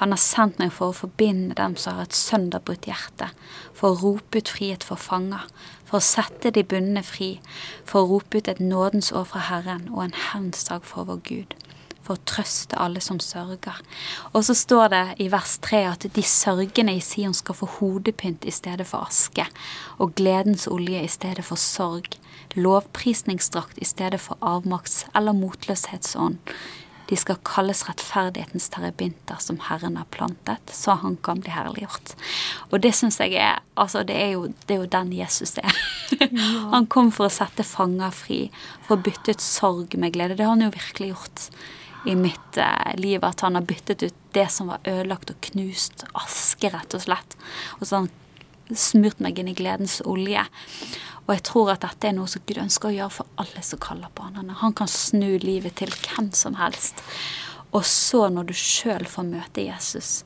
Han 0.00 0.10
har 0.10 0.18
sendt 0.18 0.58
meg 0.58 0.72
for 0.74 0.90
å 0.90 0.96
forbinde 0.98 1.54
dem 1.60 1.76
som 1.78 1.94
har 1.94 2.08
et 2.08 2.18
sønderbrutt 2.18 2.88
hjerte, 2.90 3.30
for 3.70 3.92
å 3.92 4.00
rope 4.00 4.42
ut 4.42 4.50
frihet 4.50 4.82
for 4.82 4.98
fanger, 4.98 5.46
for 5.86 6.00
å 6.00 6.06
sette 6.06 6.50
de 6.50 6.66
bundne 6.66 7.04
fri, 7.06 7.36
for 7.86 8.02
å 8.02 8.16
rope 8.16 8.42
ut 8.42 8.50
et 8.50 8.62
nådens 8.62 9.12
år 9.14 9.28
fra 9.30 9.46
Herren 9.46 9.86
og 9.92 10.08
en 10.08 10.18
hevnsdag 10.32 10.88
for 10.88 11.06
vår 11.06 11.22
Gud 11.28 11.54
for 12.02 12.18
å 12.18 12.24
trøste 12.26 12.78
alle 12.82 12.98
som 12.98 13.20
sørger. 13.22 13.78
Og 14.34 14.42
så 14.46 14.56
står 14.58 14.88
det 14.92 15.04
i 15.22 15.28
vers 15.32 15.56
3 15.62 15.82
at 15.92 16.06
de 16.16 16.24
sørgende 16.26 16.96
i 16.96 17.02
Sion 17.04 17.34
skal 17.36 17.56
få 17.58 17.68
hodepynt 17.78 18.46
i 18.48 18.54
stedet 18.54 18.88
for 18.90 19.06
aske, 19.06 19.46
og 20.02 20.16
gledens 20.18 20.66
olje 20.70 21.04
i 21.04 21.10
stedet 21.10 21.46
for 21.46 21.60
sorg, 21.60 22.18
lovprisningsdrakt 22.58 23.78
i 23.78 23.88
stedet 23.88 24.20
for 24.20 24.40
avmakts- 24.40 25.04
eller 25.14 25.36
motløshetsånd. 25.36 26.38
De 27.12 27.16
skal 27.18 27.36
kalles 27.44 27.82
rettferdighetens 27.84 28.70
terrebinter 28.72 29.36
som 29.42 29.58
Herren 29.66 29.98
har 30.00 30.06
plantet, 30.14 30.70
så 30.72 30.94
han 31.02 31.18
kan 31.20 31.42
bli 31.44 31.52
herliggjort. 31.52 32.14
Og 32.70 32.80
det 32.80 32.94
syns 32.96 33.20
jeg 33.20 33.36
er 33.36 33.60
Altså, 33.76 34.02
det 34.04 34.16
er, 34.16 34.30
jo, 34.36 34.46
det 34.68 34.74
er 34.74 34.80
jo 34.82 34.88
den 34.92 35.12
Jesus 35.16 35.56
er. 35.58 35.76
han 36.74 36.86
kom 36.86 37.10
for 37.12 37.26
å 37.26 37.32
sette 37.32 37.64
fanger 37.64 38.12
fri, 38.12 38.40
for 38.86 38.96
å 38.96 39.04
bytte 39.04 39.32
ut 39.32 39.44
sorg 39.44 39.96
med 39.96 40.12
glede. 40.12 40.36
Det 40.36 40.44
har 40.44 40.54
han 40.54 40.64
jo 40.64 40.74
virkelig 40.74 41.08
gjort 41.12 41.46
i 42.04 42.16
mitt 42.16 42.58
eh, 42.60 42.92
liv 42.96 43.24
at 43.24 43.40
han 43.40 43.54
har 43.56 43.66
byttet 43.66 44.02
ut 44.02 44.18
det 44.32 44.48
som 44.52 44.72
var 44.72 44.82
ødelagt 44.88 45.32
og 45.32 45.40
knust, 45.52 46.04
aske, 46.18 46.72
rett 46.72 46.96
og 46.96 47.04
slett. 47.04 47.36
Og 47.78 47.86
så 47.86 47.94
har 47.94 48.04
han 48.04 48.12
smurt 48.78 49.22
meg 49.22 49.38
inn 49.38 49.50
i 49.52 49.56
gledens 49.56 50.00
olje. 50.04 50.44
Og 51.26 51.34
jeg 51.36 51.44
tror 51.46 51.72
at 51.74 51.84
dette 51.84 52.08
er 52.08 52.16
noe 52.16 52.30
som 52.30 52.42
Gud 52.46 52.60
ønsker 52.64 52.90
å 52.90 52.96
gjøre 52.96 53.16
for 53.20 53.42
alle 53.42 53.62
som 53.64 53.80
kaller 53.82 54.10
på 54.14 54.26
han. 54.26 54.50
Han 54.62 54.74
kan 54.76 54.90
snu 54.90 55.38
livet 55.42 55.78
til 55.78 55.92
hvem 55.92 56.32
som 56.36 56.58
helst. 56.58 57.04
Og 57.72 57.86
så, 57.88 58.26
når 58.28 58.50
du 58.50 58.56
sjøl 58.58 59.06
får 59.08 59.28
møte 59.30 59.64
Jesus, 59.64 60.22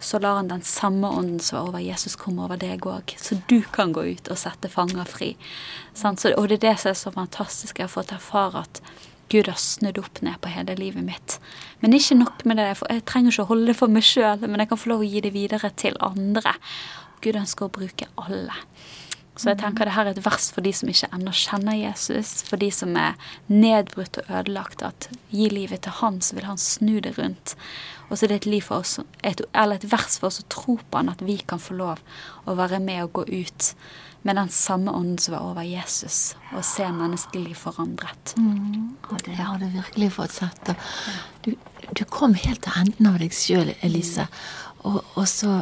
så 0.00 0.18
lar 0.22 0.38
han 0.38 0.48
den 0.50 0.62
samme 0.62 1.10
ånden 1.10 1.40
som 1.42 1.58
var 1.58 1.68
over 1.68 1.82
Jesus, 1.82 2.16
komme 2.18 2.44
over 2.46 2.58
deg 2.58 2.86
òg. 2.86 3.14
Så 3.18 3.40
du 3.50 3.60
kan 3.74 3.92
gå 3.92 4.04
ut 4.14 4.30
og 4.30 4.38
sette 4.38 4.70
fanger 4.70 5.06
fri. 5.10 5.34
Og 6.04 6.48
det 6.48 6.58
er 6.58 6.64
det 6.64 6.74
som 6.78 6.92
er 6.92 6.98
så 6.98 7.12
fantastisk. 7.14 7.78
Jeg 7.78 7.88
har 7.88 7.94
fått 7.94 8.14
erfare 8.14 8.64
at 8.66 8.82
Gud 9.28 9.50
har 9.50 9.58
snudd 9.60 9.98
opp 10.00 10.22
ned 10.24 10.38
på 10.40 10.50
hele 10.54 10.74
livet 10.78 11.04
mitt. 11.04 11.36
Men 11.82 11.92
ikke 11.92 12.16
nok 12.16 12.44
med 12.48 12.56
det. 12.60 12.68
Jeg 12.88 13.04
trenger 13.10 13.34
ikke 13.34 13.44
å 13.44 13.50
holde 13.50 13.68
det 13.72 13.76
for 13.76 13.92
meg 13.92 14.06
sjøl, 14.06 14.46
men 14.46 14.62
jeg 14.62 14.70
kan 14.70 14.80
få 14.80 14.94
lov 14.94 15.04
å 15.04 15.08
gi 15.10 15.22
det 15.24 15.34
videre 15.34 15.70
til 15.76 15.98
andre. 16.00 16.54
Gud 17.24 17.38
ønsker 17.40 17.68
å 17.68 17.74
bruke 17.74 18.08
alle. 18.20 18.56
Så 19.38 19.52
jeg 19.52 19.60
tenker 19.60 19.86
det 19.86 19.94
her 19.94 20.08
er 20.08 20.16
et 20.16 20.24
vers 20.24 20.48
for 20.50 20.66
de 20.66 20.72
som 20.74 20.88
ikke 20.90 21.08
ennå 21.14 21.30
kjenner 21.36 21.76
Jesus, 21.78 22.40
for 22.48 22.58
de 22.58 22.72
som 22.74 22.96
er 22.98 23.14
nedbrutt 23.46 24.18
og 24.24 24.32
ødelagt, 24.40 24.82
at 24.82 25.06
gi 25.30 25.46
livet 25.52 25.84
til 25.86 25.94
Han, 26.00 26.18
så 26.24 26.34
vil 26.34 26.48
Han 26.48 26.58
snu 26.58 26.98
det 27.04 27.14
rundt. 27.20 27.54
Og 28.08 28.16
så 28.18 28.26
er 28.26 28.32
det 28.32 28.40
et, 28.40 28.50
liv 28.50 28.66
for 28.66 28.82
oss, 28.82 28.96
et, 29.22 29.44
eller 29.54 29.78
et 29.78 29.86
vers 29.92 30.18
for 30.18 30.32
oss 30.32 30.42
å 30.42 30.48
tro 30.50 30.78
på 30.82 30.98
Han, 30.98 31.12
at 31.12 31.22
vi 31.22 31.38
kan 31.38 31.62
få 31.62 31.78
lov 31.78 32.02
å 32.50 32.58
være 32.58 32.82
med 32.82 33.04
og 33.04 33.20
gå 33.20 33.26
ut 33.30 33.70
med 34.26 34.36
den 34.36 34.50
samme 34.50 34.90
ånden 34.90 35.18
som 35.22 35.36
var 35.36 35.46
over 35.46 35.62
Jesus, 35.62 36.34
og 36.50 36.64
se 36.66 36.88
menneskeliv 36.90 37.54
forandret. 37.62 38.34
Mm. 38.36 38.96
Og 39.06 39.22
det 39.24 39.38
har 39.38 39.62
du 39.62 39.68
virkelig 39.70 40.10
fått 40.18 40.34
sett. 40.40 40.72
Du, 41.46 41.54
du, 41.94 42.02
kom 42.10 42.34
helt 42.34 42.64
til 42.66 42.80
enden 42.82 43.12
av 43.12 43.20
deg 43.22 43.36
sjøl, 43.36 43.70
Elise. 43.86 44.26
Og, 44.82 44.98
og, 45.14 45.24
så 45.30 45.60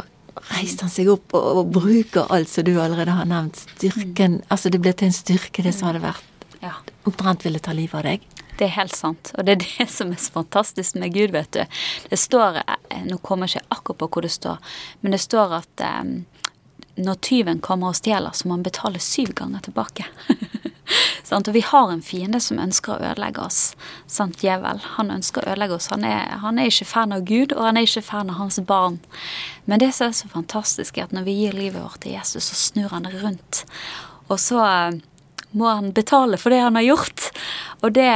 reiste 0.51 0.87
han 0.87 0.93
seg 0.93 1.11
opp 1.13 1.35
og, 1.37 1.47
og, 1.61 1.75
bruker 1.75 2.33
alt 2.33 2.51
som 2.51 2.67
du 2.67 2.75
allerede 2.81 3.15
har 3.17 3.29
nevnt. 3.29 3.61
Styrken 3.77 4.41
mm. 4.41 4.47
Altså, 4.53 4.73
det 4.73 4.81
ble 4.85 4.93
til 4.97 5.11
en 5.11 5.17
styrke, 5.17 5.65
det 5.65 5.75
som 5.77 5.91
hadde 5.91 6.05
vært 6.05 6.57
ja. 6.63 6.75
omtrent 7.09 7.47
ville 7.47 7.63
ta 7.63 7.75
livet 7.77 7.99
av 8.01 8.07
deg. 8.07 8.27
Det 8.57 8.65
er 8.65 8.77
helt 8.79 8.97
sant. 8.97 9.33
Og 9.37 9.45
det 9.45 9.57
er 9.57 9.65
det 9.65 9.89
som 9.93 10.13
er 10.13 10.21
så 10.21 10.33
fantastisk 10.39 10.97
med 11.01 11.13
Gud, 11.15 11.35
vet 11.35 11.53
du. 11.53 11.81
Det 12.09 12.19
står 12.21 12.63
eh, 12.63 13.03
Nå 13.05 13.19
kommer 13.25 13.51
jeg 13.51 13.61
ikke 13.61 13.77
akkurat 13.77 14.01
på 14.01 14.09
hvor 14.15 14.25
det 14.25 14.33
står, 14.33 14.77
men 15.03 15.13
det 15.13 15.21
står 15.21 15.59
at 15.59 15.85
um, 16.01 16.15
når 16.97 17.19
tyven 17.21 17.61
kommer 17.61 17.93
og 17.93 17.99
stjeler, 17.99 18.33
så 18.33 18.49
må 18.49 18.57
han 18.57 18.65
betale 18.65 19.03
syv 19.03 19.35
ganger 19.37 19.67
tilbake. 19.69 20.07
og 21.37 21.53
vi 21.55 21.61
har 21.61 21.93
en 21.93 22.03
fiende 22.03 22.41
som 22.41 22.61
ønsker 22.63 22.95
å 22.95 23.11
ødelegge 23.11 23.43
oss. 23.43 23.61
Sant, 24.07 24.41
djevel. 24.43 24.81
Han 24.97 25.11
ønsker 25.15 25.43
å 25.43 25.53
ødelegge 25.53 25.79
oss. 25.79 25.91
Han 25.93 26.07
er, 26.07 26.39
han 26.43 26.59
er, 26.59 26.71
ikke 26.71 26.89
fan 26.89 27.15
av 27.17 27.27
Gud, 27.27 27.53
og 27.57 27.65
han 27.67 27.81
er 27.81 27.89
ikke 27.89 28.05
fan 28.07 28.31
av 28.31 28.41
hans 28.41 28.61
barn. 28.67 29.01
Men 29.65 29.83
det 29.83 29.93
som 29.97 30.09
er 30.09 30.17
så 30.17 30.31
fantastisk, 30.33 30.99
er 30.99 31.09
at 31.09 31.17
når 31.17 31.27
vi 31.27 31.41
gir 31.43 31.57
livet 31.57 31.83
vårt 31.83 32.03
til 32.05 32.17
Jesus, 32.17 32.51
så 32.51 32.59
snur 32.69 32.95
han 32.95 33.09
det 33.09 33.17
rundt. 33.23 33.65
Og 34.27 34.41
så 34.43 34.63
eh, 34.67 34.99
må 35.57 35.69
han 35.69 35.93
betale 35.97 36.39
for 36.39 36.53
det 36.53 36.61
han 36.63 36.77
har 36.79 36.87
gjort. 36.87 37.31
Og 37.85 37.93
det, 37.97 38.11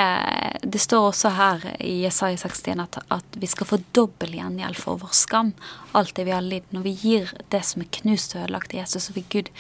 det 0.63 0.81
står 0.83 1.11
også 1.11 1.33
her 1.37 1.65
i 1.79 2.01
Jesaja 2.05 2.37
61 2.37 2.83
at, 2.85 2.99
at, 3.09 3.39
vi 3.41 3.49
skal 3.51 3.69
få 3.69 3.81
dobbel 3.97 4.35
gjengjeld 4.39 4.79
for 4.81 5.01
vår 5.01 5.15
skam. 5.17 5.55
Alt 5.97 6.15
det 6.19 6.27
vi 6.29 6.35
har 6.37 6.45
lidd. 6.45 6.69
Når 6.75 6.85
vi 6.87 6.97
gir 7.03 7.33
det 7.53 7.63
som 7.67 7.85
er 7.85 7.93
knust 8.01 8.37
og 8.37 8.45
ødelagt 8.45 8.73
til 8.73 8.83
Jesus, 8.83 9.09
så 9.09 9.17
vil 9.17 9.29
Gud 9.33 9.51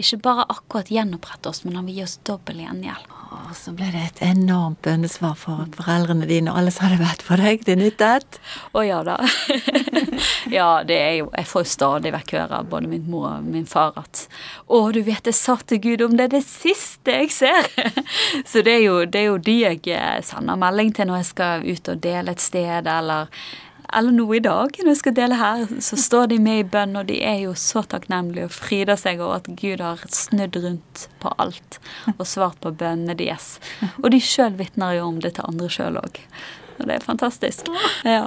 ikke 0.00 0.18
bare 0.24 0.46
akkurat 0.52 0.90
gjenopprette 0.92 1.48
oss, 1.50 1.64
men 1.64 1.76
han 1.78 1.86
vil 1.88 2.00
gi 2.00 2.04
oss 2.04 2.18
dobbel 2.26 2.60
gjengjeld. 2.64 3.12
Og 3.36 3.52
så 3.58 3.72
ble 3.76 3.88
det 3.90 4.02
et 4.04 4.20
enormt 4.28 4.78
bønnesvar 4.86 5.34
for 5.38 5.66
foreldrene 5.76 6.28
dine, 6.28 6.52
og 6.52 6.60
alle 6.60 6.72
sa 6.74 6.88
det 6.92 7.00
vært 7.00 7.24
for 7.26 7.40
deg, 7.42 7.64
det 7.66 7.76
nyttet? 7.80 8.38
Å 8.76 8.84
ja 8.86 9.00
da. 9.06 9.16
ja, 10.58 10.68
det 10.86 10.96
er 10.96 11.12
jo 11.18 11.26
Jeg 11.32 11.48
får 11.50 11.64
jo 11.64 11.70
stadig 11.72 12.12
vekk 12.14 12.34
høre 12.36 12.60
av 12.60 12.70
både 12.70 12.90
min 12.90 13.08
mor 13.10 13.26
og 13.32 13.48
min 13.50 13.66
far 13.68 13.96
at 14.00 14.26
Å, 14.66 14.80
du 14.94 15.00
vet 15.06 15.26
jeg 15.26 15.36
sa 15.36 15.56
til 15.66 15.82
Gud 15.82 16.04
om 16.06 16.16
det 16.18 16.30
det 16.36 16.42
siste 16.46 17.18
jeg 17.22 17.32
ser! 17.34 17.68
så 18.50 18.62
det 18.62 18.78
er, 18.78 18.82
jo, 18.86 18.98
det 19.04 19.22
er 19.22 19.28
jo 19.30 19.38
de 19.42 19.58
jeg 19.64 19.82
eh, 19.90 20.18
sender 20.26 20.60
melding 20.60 20.94
til 20.96 21.10
når 21.10 21.22
jeg 21.22 21.30
skal 21.32 21.66
ut 21.66 21.92
og 21.92 22.02
dele 22.06 22.36
et 22.36 22.42
sted, 22.42 22.88
eller 22.90 23.32
eller 23.92 24.14
nå 24.14 24.26
i 24.34 24.42
dag, 24.42 24.74
når 24.80 24.92
jeg 24.92 25.00
skal 25.00 25.16
dele 25.16 25.38
her, 25.40 25.64
så 25.84 25.98
står 26.00 26.30
de 26.32 26.40
med 26.42 26.62
i 26.62 26.68
bønn, 26.76 26.96
og 26.98 27.08
de 27.10 27.20
er 27.24 27.40
jo 27.44 27.54
så 27.58 27.84
takknemlige 27.86 28.48
og 28.48 28.54
fryder 28.56 28.98
seg 29.00 29.22
over 29.22 29.40
at 29.40 29.50
Gud 29.60 29.82
har 29.84 30.02
snudd 30.12 30.58
rundt 30.62 31.06
på 31.22 31.32
alt 31.42 31.80
og 32.16 32.26
svart 32.28 32.60
på 32.64 32.74
bønnene 32.74 33.16
deres. 33.18 33.56
Og 34.02 34.10
de 34.14 34.22
sjøl 34.22 34.56
vitner 34.58 34.98
jo 34.98 35.10
om 35.10 35.20
det 35.22 35.36
til 35.36 35.48
andre 35.48 35.70
sjøl 35.72 36.00
òg. 36.02 36.22
Og 36.76 36.88
det 36.88 36.98
er 36.98 37.04
fantastisk. 37.04 37.68
Ja. 38.04 38.26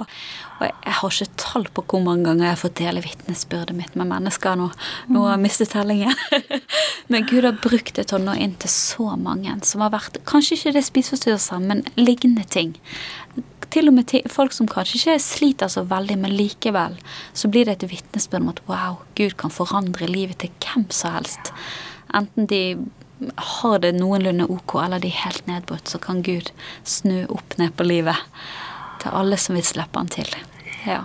Og 0.60 0.66
jeg 0.66 0.94
har 0.98 1.14
ikke 1.14 1.38
tall 1.40 1.66
på 1.72 1.84
hvor 1.88 2.02
mange 2.04 2.26
ganger 2.26 2.48
jeg 2.48 2.52
har 2.56 2.60
fått 2.60 2.80
dele 2.80 3.02
vitnesbyrdet 3.04 3.76
mitt 3.78 3.94
med 3.96 4.10
mennesker 4.10 4.58
nå. 4.58 4.66
Nå 5.08 5.22
har 5.24 5.36
jeg 5.36 5.44
mistet 5.44 5.72
tellingen. 5.72 6.16
Men 7.12 7.28
Gud 7.30 7.46
har 7.46 7.60
brukt 7.62 7.94
det 7.96 8.08
til 8.10 8.18
å 8.18 8.24
nå 8.24 8.34
inn 8.42 8.56
til 8.60 8.72
så 8.72 9.14
mange 9.16 9.54
som 9.66 9.84
har 9.86 9.94
vært 9.94 10.20
Kanskje 10.28 10.58
ikke 10.58 10.74
det 10.76 10.84
spiseforstyrrelser, 10.86 11.62
men 11.64 11.80
lignende 11.98 12.44
ting 12.50 12.74
til 13.70 13.90
og 13.90 13.96
med 13.96 14.12
folk 14.30 14.54
som 14.54 14.68
kanskje 14.70 14.98
ikke 14.98 15.20
sliter 15.22 15.70
så 15.72 15.84
veldig, 15.88 16.16
men 16.22 16.34
likevel 16.34 16.96
så 17.32 17.50
blir 17.50 17.68
det 17.68 17.78
et 17.78 17.90
vitnesbyrd 17.92 18.42
om 18.42 18.50
at 18.52 18.62
wow, 18.70 18.98
Gud 19.18 19.36
kan 19.40 19.54
forandre 19.54 20.08
livet 20.10 20.40
til 20.42 20.52
hvem 20.64 20.88
som 20.94 21.14
helst. 21.18 21.52
Enten 22.16 22.48
de 22.50 22.62
har 23.36 23.78
det 23.84 23.92
noenlunde 23.98 24.48
ok, 24.50 24.78
eller 24.84 25.02
de 25.02 25.10
er 25.12 25.22
helt 25.26 25.46
nedbrutt, 25.46 25.88
så 25.88 26.00
kan 26.02 26.24
Gud 26.26 26.50
snu 26.88 27.26
opp 27.28 27.58
ned 27.60 27.76
på 27.76 27.86
livet 27.86 28.18
til 29.02 29.16
alle 29.16 29.38
som 29.40 29.58
vil 29.58 29.66
slippe 29.66 30.00
han 30.00 30.10
til. 30.10 30.32
Ja. 30.88 31.04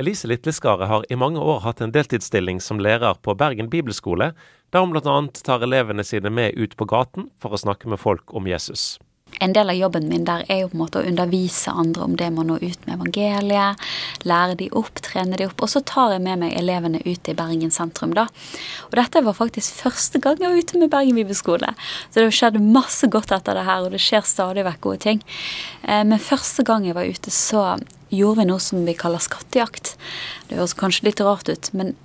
Elise 0.00 0.30
Litleskaret 0.30 0.88
har 0.88 1.04
i 1.10 1.18
mange 1.18 1.42
år 1.42 1.60
hatt 1.66 1.82
en 1.84 1.92
deltidsstilling 1.92 2.62
som 2.64 2.80
lærer 2.80 3.18
på 3.20 3.34
Bergen 3.36 3.68
bibelskole, 3.68 4.32
der 4.70 4.86
hun 4.86 4.94
bl.a. 4.94 5.18
tar 5.34 5.66
elevene 5.66 6.06
sine 6.06 6.30
med 6.32 6.56
ut 6.56 6.78
på 6.78 6.88
gaten 6.88 7.28
for 7.42 7.52
å 7.52 7.60
snakke 7.60 7.90
med 7.90 8.00
folk 8.00 8.32
om 8.32 8.48
Jesus 8.48 8.94
en 9.40 9.54
del 9.56 9.72
av 9.72 9.76
jobben 9.76 10.08
min 10.08 10.24
der 10.28 10.44
er 10.52 10.62
jo 10.62 10.70
på 10.70 10.76
en 10.76 10.82
måte 10.82 11.00
å 11.00 11.06
undervise 11.08 11.72
andre 11.72 12.04
om 12.04 12.16
det 12.20 12.28
med 12.30 12.42
å 12.42 12.46
nå 12.50 12.56
ut 12.60 12.86
med 12.86 12.94
evangeliet. 12.96 13.86
Lære 14.28 14.58
de 14.60 14.68
opp, 14.76 15.00
trene 15.04 15.38
de 15.40 15.46
opp. 15.48 15.64
Og 15.64 15.72
så 15.72 15.80
tar 15.86 16.14
jeg 16.14 16.24
med 16.26 16.42
meg 16.42 16.56
elevene 16.58 17.00
ut 17.06 17.30
i 17.30 17.36
Bergen 17.38 17.72
sentrum, 17.74 18.12
da. 18.16 18.26
Og 18.90 18.98
dette 19.00 19.24
var 19.24 19.38
faktisk 19.38 19.80
første 19.80 20.20
gang 20.22 20.40
jeg 20.40 20.52
var 20.52 20.60
ute 20.60 20.82
med 20.82 20.92
Bergen 20.92 21.16
bibelskole. 21.16 21.72
Så 22.10 22.20
det 22.20 22.26
har 22.26 22.36
skjedd 22.40 22.60
masse 22.60 23.08
godt 23.12 23.32
etter 23.36 23.56
det 23.56 23.64
her, 23.68 23.86
og 23.86 23.96
det 23.96 24.02
skjer 24.04 24.28
stadig 24.28 24.66
vekk 24.68 24.84
gode 24.84 25.02
ting. 25.06 25.24
Eh, 25.82 26.04
men 26.04 26.20
første 26.20 26.66
gang 26.66 26.84
jeg 26.84 26.98
var 26.98 27.08
ute, 27.08 27.32
så 27.32 27.64
gjorde 28.12 28.42
vi 28.42 28.48
noe 28.50 28.60
som 28.60 28.84
vi 28.84 28.98
kaller 28.98 29.22
skattejakt. 29.24 29.94
Det 30.50 30.60
høres 30.60 30.76
kanskje 30.76 31.08
litt 31.08 31.24
rart 31.24 31.48
ut, 31.48 31.72
men 31.72 31.96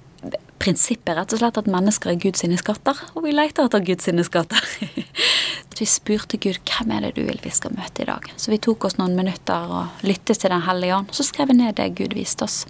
prinsippet 0.62 1.12
er 1.12 1.19
rett 1.19 1.34
og 1.36 1.41
slett 1.41 1.60
at 1.60 1.67
mennesker 1.69 2.13
er 2.13 2.21
Guds 2.21 2.45
skatter, 2.62 3.02
og 3.13 3.26
vi 3.26 3.36
leter 3.36 3.67
etter 3.67 3.84
Guds 3.86 4.08
skatter. 4.30 4.71
vi 5.81 5.88
spurte 5.89 6.39
Gud 6.41 6.59
hvem 6.69 6.93
er 6.95 7.05
det 7.05 7.15
du 7.17 7.25
vil 7.27 7.39
vi 7.43 7.51
skal 7.53 7.75
møte 7.75 8.03
i 8.03 8.07
dag. 8.07 8.29
Så 8.39 8.53
vi 8.53 8.61
tok 8.63 8.88
oss 8.88 8.97
noen 8.99 9.17
minutter 9.17 9.71
og 9.71 10.05
lyttet 10.07 10.39
til 10.41 10.53
Den 10.53 10.63
hellige 10.67 10.95
ånd. 10.95 11.11
Så 11.11 11.27
skrev 11.27 11.51
vi 11.51 11.59
ned 11.59 11.75
det 11.79 11.91
Gud 11.99 12.15
viste 12.15 12.47
oss. 12.47 12.63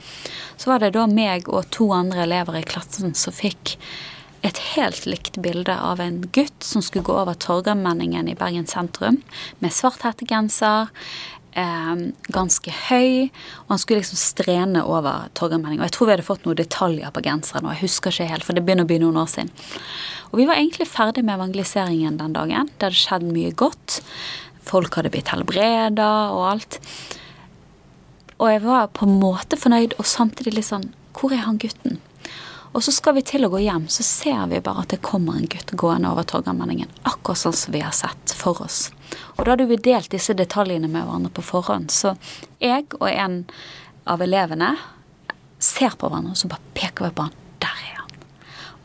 Så 0.57 0.71
var 0.71 0.81
det 0.81 0.95
da 0.95 1.05
meg 1.09 1.49
og 1.49 1.69
to 1.75 1.91
andre 1.93 2.25
elever 2.25 2.59
i 2.59 2.65
klassen 2.65 3.15
som 3.17 3.35
fikk 3.35 3.77
et 4.45 4.59
helt 4.75 5.07
likt 5.09 5.39
bilde 5.41 5.73
av 5.73 6.01
en 6.03 6.19
gutt 6.33 6.65
som 6.65 6.83
skulle 6.85 7.05
gå 7.07 7.15
over 7.17 7.33
Torgallmenningen 7.33 8.29
i 8.29 8.37
Bergen 8.37 8.67
sentrum 8.69 9.21
med 9.59 9.73
svart 9.73 10.05
hettegenser, 10.05 10.91
eh, 11.59 12.03
ganske 12.35 12.73
høy, 12.89 13.27
og 13.65 13.73
han 13.73 13.81
skulle 13.81 14.01
liksom 14.03 14.19
strene 14.19 14.83
over 14.85 15.29
Torgallmenningen. 15.37 15.83
Og 15.83 15.89
jeg 15.89 15.95
tror 15.97 16.09
vi 16.09 16.15
hadde 16.15 16.27
fått 16.27 16.47
noen 16.47 16.59
detaljer 16.59 17.13
på 17.15 17.23
genseren, 17.25 17.67
og 17.67 17.75
jeg 17.75 17.85
husker 17.87 18.13
ikke 18.13 18.31
helt, 18.31 18.47
for 18.47 18.57
det 18.57 18.65
begynner 18.67 18.87
å 18.87 18.91
bli 18.91 19.01
noen 19.03 19.19
år 19.21 19.29
siden. 19.31 19.51
Og 20.31 20.39
vi 20.41 20.47
var 20.49 20.59
egentlig 20.59 20.89
ferdig 20.89 21.23
med 21.23 21.37
evangeliseringen 21.37 22.17
den 22.19 22.35
dagen. 22.35 22.71
Det 22.75 22.89
hadde 22.89 22.99
skjedd 22.99 23.29
mye 23.29 23.53
godt. 23.55 24.01
Folk 24.65 24.97
hadde 24.97 25.13
blitt 25.13 25.31
helbreda 25.31 26.09
og 26.35 26.49
alt. 26.55 26.79
Og 28.35 28.49
jeg 28.51 28.65
var 28.65 28.91
på 28.91 29.07
en 29.07 29.15
måte 29.21 29.59
fornøyd, 29.59 29.95
og 29.99 30.09
samtidig 30.09 30.57
litt 30.57 30.67
sånn 30.67 30.91
Hvor 31.15 31.31
er 31.31 31.45
han 31.45 31.55
gutten? 31.61 32.01
Og 32.75 32.83
så 32.83 32.91
skal 32.91 33.15
vi 33.15 33.21
til 33.23 33.47
å 33.47 33.49
gå 33.53 33.61
hjem, 33.63 33.85
så 33.87 34.03
ser 34.03 34.49
vi 34.51 34.59
bare 34.59 34.83
at 34.83 34.91
det 34.91 34.99
kommer 35.05 35.37
en 35.39 35.47
gutt 35.47 35.71
gående 35.79 36.09
over 36.11 36.25
Torgallmenningen. 36.27 36.89
Akkurat 37.07 37.39
sånn 37.39 37.55
som 37.55 37.71
vi 37.71 37.79
har 37.79 37.95
sett 37.95 38.33
for 38.35 38.59
oss. 38.65 38.89
Og 39.35 39.43
da 39.43 39.53
hadde 39.53 39.67
vi 39.69 39.79
delt 39.83 40.11
disse 40.13 40.35
detaljene 40.37 40.87
med 40.87 41.03
hverandre 41.03 41.31
på 41.35 41.43
forhånd. 41.45 41.91
Så 41.91 42.15
jeg 42.63 42.87
og 42.99 43.09
en 43.11 43.41
av 44.07 44.23
elevene 44.23 44.75
ser 45.59 45.97
på 45.97 46.09
hverandre, 46.09 46.35
og 46.35 46.39
så 46.39 46.51
bare 46.51 46.75
peker 46.77 47.09
vi 47.09 47.15
på 47.17 47.27
han. 47.27 47.35
Der 47.63 47.81
er 47.81 47.99
han. 48.01 48.15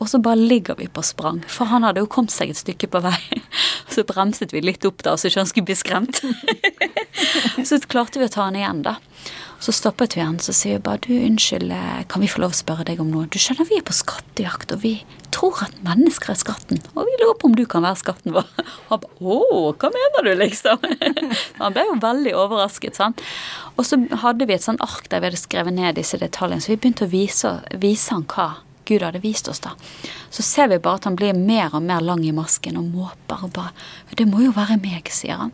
Og 0.01 0.09
så 0.09 0.19
bare 0.23 0.39
ligger 0.39 0.79
vi 0.79 0.89
på 0.91 1.03
sprang, 1.05 1.43
for 1.47 1.69
han 1.71 1.85
hadde 1.87 2.03
jo 2.03 2.09
kommet 2.11 2.33
seg 2.33 2.51
et 2.51 2.59
stykke 2.59 2.89
på 2.91 3.03
vei. 3.05 3.19
Så 3.91 4.05
bremset 4.07 4.53
vi 4.55 4.61
litt 4.63 4.85
opp 4.87 5.01
da, 5.03 5.17
så 5.19 5.27
ikke 5.27 5.41
han 5.41 5.49
skulle 5.49 5.67
bli 5.67 5.75
skremt. 5.75 6.21
Så 7.67 7.81
klarte 7.91 8.21
vi 8.21 8.29
å 8.29 8.31
ta 8.31 8.45
han 8.45 8.55
igjen, 8.55 8.85
da. 8.85 8.93
Så 9.61 9.71
stoppet 9.77 10.15
vi 10.17 10.23
han, 10.25 10.39
så 10.41 10.53
sier 10.57 10.79
vi 10.79 10.85
bare 10.87 11.03
du, 11.05 11.11
unnskyld, 11.21 11.69
eh, 11.71 11.99
kan 12.09 12.23
vi 12.23 12.29
få 12.31 12.41
lov 12.41 12.55
å 12.55 12.57
spørre 12.57 12.85
deg 12.87 13.01
om 13.03 13.11
noe? 13.13 13.27
Du 13.29 13.37
skjønner, 13.37 13.67
vi 13.69 13.77
er 13.77 13.83
på 13.85 13.93
skattejakt, 13.93 14.73
og 14.73 14.81
vi 14.81 14.95
tror 15.29 15.59
at 15.67 15.75
mennesker 15.85 16.33
er 16.33 16.39
skatten. 16.39 16.81
Og 16.95 17.05
vi 17.05 17.13
lurer 17.21 17.37
på 17.37 17.51
om 17.51 17.53
du 17.59 17.61
kan 17.69 17.85
være 17.85 17.99
skatten 18.01 18.33
vår. 18.33 18.47
Han 18.89 19.03
ba, 19.03 19.11
å, 19.21 19.37
hva 19.77 19.91
mener 19.93 20.25
du, 20.25 20.31
liksom? 20.41 20.81
Han 21.61 21.77
ble 21.77 21.85
jo 21.91 21.99
veldig 22.01 22.33
overrasket, 22.41 22.97
sant. 22.97 23.21
Og 23.77 23.85
så 23.85 24.01
hadde 24.25 24.49
vi 24.49 24.57
et 24.57 24.65
sånt 24.65 24.81
ark 24.81 25.11
der 25.13 25.21
vi 25.21 25.29
hadde 25.29 25.43
skrevet 25.43 25.77
ned 25.77 25.99
disse 26.01 26.17
detaljene, 26.17 26.65
så 26.65 26.73
vi 26.73 26.81
begynte 26.81 27.05
å 27.05 27.13
vise, 27.13 27.55
vise 27.77 28.17
han 28.17 28.25
hva 28.33 28.49
Gud 28.89 29.05
hadde 29.05 29.21
vist 29.21 29.45
oss, 29.47 29.61
da. 29.61 29.75
Så 30.33 30.41
ser 30.41 30.71
vi 30.71 30.81
bare 30.81 31.03
at 31.03 31.05
han 31.05 31.15
blir 31.19 31.37
mer 31.37 31.75
og 31.77 31.85
mer 31.85 32.01
lang 32.01 32.25
i 32.25 32.33
masken 32.33 32.81
og 32.81 32.89
måper 32.89 33.45
og 33.45 33.53
bare 33.55 34.17
Det 34.17 34.25
må 34.25 34.41
jo 34.41 34.55
være 34.57 34.81
meg, 34.81 35.13
sier 35.13 35.37
han. 35.37 35.53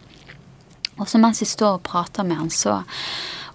Og 0.98 1.12
så 1.12 1.20
mens 1.22 1.44
vi 1.44 1.50
står 1.50 1.78
og 1.78 1.84
prater 1.86 2.26
med 2.26 2.40
han, 2.40 2.50
så 2.50 2.80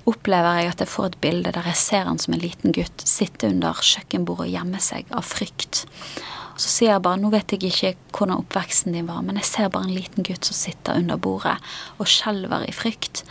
opplever 0.08 0.60
jeg 0.60 0.72
at 0.72 0.82
jeg 0.82 0.90
får 0.90 1.10
et 1.10 1.20
bilde 1.22 1.54
der 1.54 1.66
jeg 1.70 1.78
ser 1.78 2.06
han 2.08 2.20
som 2.20 2.34
en 2.34 2.42
liten 2.42 2.74
gutt 2.74 3.04
sitte 3.06 3.50
under 3.52 3.78
kjøkkenbordet 3.78 4.48
og 4.48 4.54
gjemme 4.56 4.80
seg 4.82 5.10
av 5.14 5.26
frykt. 5.26 5.84
Så 6.58 6.68
sier 6.68 6.92
jeg 6.92 7.04
bare 7.04 7.20
nå 7.20 7.30
vet 7.32 7.54
jeg 7.54 7.70
ikke 7.70 7.92
hvordan 8.12 8.42
oppveksten 8.42 8.96
din 8.96 9.08
var, 9.08 9.22
men 9.24 9.38
jeg 9.40 9.48
ser 9.48 9.72
bare 9.72 9.88
en 9.88 9.96
liten 9.96 10.26
gutt 10.26 10.48
som 10.48 10.58
sitter 10.58 10.98
under 11.00 11.20
bordet 11.22 11.56
og 11.96 12.10
skjelver 12.10 12.66
i 12.68 12.74
frykt. 12.76 13.24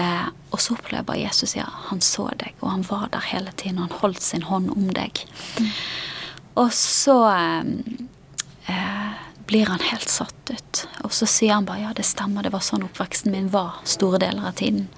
Eh, 0.00 0.26
og 0.50 0.60
så 0.62 0.74
opplever 0.74 1.02
jeg 1.02 1.08
bare 1.10 1.22
Jesus 1.22 1.54
sier 1.54 1.70
han 1.88 2.02
så 2.04 2.28
deg, 2.40 2.56
og 2.60 2.72
han 2.72 2.84
var 2.88 3.08
der 3.14 3.30
hele 3.30 3.54
tiden, 3.54 3.78
og 3.78 3.88
han 3.88 4.02
holdt 4.02 4.24
sin 4.24 4.46
hånd 4.48 4.72
om 4.74 4.90
deg. 4.96 5.22
Mm. 5.58 5.70
Og 6.64 6.72
så 6.74 7.18
eh, 7.30 7.72
eh, 8.74 9.18
blir 9.48 9.70
han 9.70 9.84
helt 9.90 10.10
satt 10.12 10.52
ut. 10.52 10.84
Og 11.06 11.14
så 11.14 11.28
sier 11.30 11.54
han 11.56 11.68
bare 11.68 11.86
ja, 11.86 11.92
det 11.96 12.06
stemmer, 12.06 12.44
det 12.44 12.52
var 12.52 12.64
sånn 12.64 12.84
oppveksten 12.86 13.32
min 13.32 13.52
var 13.54 13.78
store 13.88 14.20
deler 14.22 14.50
av 14.50 14.58
tiden. 14.60 14.88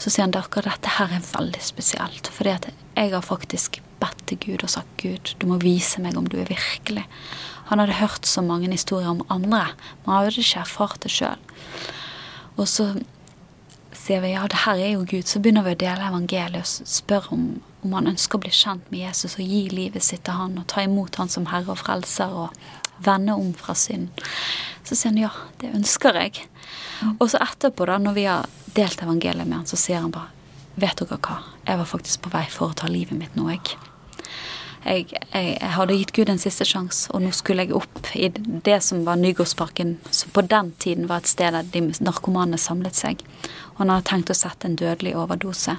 Så 0.00 0.08
sier 0.08 0.24
han 0.24 0.32
dere, 0.32 0.64
dette 0.64 0.96
her 0.96 1.12
er 1.12 1.30
veldig 1.34 1.60
spesielt. 1.62 2.30
Fordi 2.32 2.54
at 2.56 2.68
jeg 2.96 3.12
har 3.12 3.24
faktisk 3.24 3.82
bedt 4.00 4.26
til 4.30 4.40
Gud 4.40 4.64
og 4.64 4.72
sagt 4.72 4.96
Gud, 5.02 5.34
du 5.38 5.46
må 5.50 5.60
vise 5.60 6.00
meg 6.00 6.16
om 6.16 6.28
du 6.28 6.38
er 6.40 6.48
virkelig. 6.48 7.04
Han 7.70 7.82
hadde 7.82 8.00
hørt 8.00 8.26
så 8.26 8.42
mange 8.42 8.70
historier 8.72 9.12
om 9.12 9.24
andre, 9.28 9.66
men 10.02 10.12
han 10.14 10.24
hadde 10.24 10.40
ikke 10.40 10.64
erfart 10.64 11.02
det 11.04 11.12
sjøl. 11.12 11.48
Og 12.56 12.66
så 12.68 12.94
sier 13.94 14.22
vi 14.24 14.32
ja, 14.32 14.46
det 14.48 14.64
her 14.64 14.80
er 14.80 14.94
jo 14.94 15.04
Gud. 15.04 15.28
Så 15.28 15.42
begynner 15.42 15.66
vi 15.66 15.76
å 15.76 15.80
dele 15.84 16.08
evangeliet 16.08 16.64
og 16.64 16.88
spørre 16.88 17.36
om, 17.36 17.46
om 17.84 17.96
han 17.98 18.10
ønsker 18.10 18.38
å 18.38 18.44
bli 18.44 18.52
kjent 18.54 18.88
med 18.92 19.04
Jesus 19.04 19.36
og 19.36 19.44
gi 19.44 19.62
livet 19.72 20.04
sitt 20.04 20.24
til 20.26 20.38
han 20.40 20.58
og 20.60 20.68
ta 20.72 20.84
imot 20.86 21.20
han 21.20 21.32
som 21.32 21.48
herre 21.52 21.74
og 21.74 21.82
frelser 21.82 22.32
og 22.46 22.56
vende 23.04 23.36
om 23.36 23.52
fra 23.56 23.76
synd. 23.78 24.10
Så 24.84 24.96
sier 24.96 25.12
han 25.12 25.22
ja, 25.22 25.30
det 25.60 25.74
ønsker 25.76 26.16
jeg. 26.24 26.49
Og 27.18 27.30
så 27.32 27.40
etterpå, 27.42 27.86
da, 27.88 27.98
når 28.00 28.16
vi 28.16 28.26
har 28.28 28.48
delt 28.76 29.02
evangeliet 29.02 29.48
med 29.48 29.62
han, 29.62 29.68
så 29.68 29.78
sier 29.80 30.04
han 30.04 30.14
bare 30.14 30.36
Vet 30.80 31.00
dere 31.02 31.18
hva? 31.18 31.40
Jeg 31.66 31.76
var 31.80 31.88
faktisk 31.90 32.22
på 32.24 32.30
vei 32.32 32.44
for 32.48 32.70
å 32.70 32.76
ta 32.78 32.88
livet 32.88 33.18
mitt 33.18 33.34
nå, 33.36 33.48
jeg. 33.50 33.72
Jeg, 34.84 35.08
jeg, 35.10 35.48
jeg 35.58 35.72
hadde 35.74 35.96
gitt 35.98 36.12
Gud 36.16 36.30
en 36.32 36.40
siste 36.40 36.64
sjanse, 36.64 37.10
og 37.12 37.20
nå 37.20 37.32
skulle 37.36 37.66
jeg 37.66 37.74
opp 37.76 38.12
i 38.16 38.30
det 38.32 38.78
som 38.86 39.02
var 39.04 39.18
Nygårdsparken, 39.20 39.96
som 40.14 40.32
på 40.32 40.46
den 40.48 40.70
tiden 40.80 41.10
var 41.10 41.20
et 41.20 41.28
sted 41.28 41.52
der 41.52 41.68
de 41.74 41.82
narkomane 42.00 42.56
samlet 42.56 42.96
seg. 42.96 43.24
Og 43.74 43.82
han 43.82 43.92
hadde 43.92 44.08
tenkt 44.08 44.32
å 44.32 44.38
sette 44.38 44.70
en 44.70 44.78
dødelig 44.80 45.16
overdose. 45.20 45.76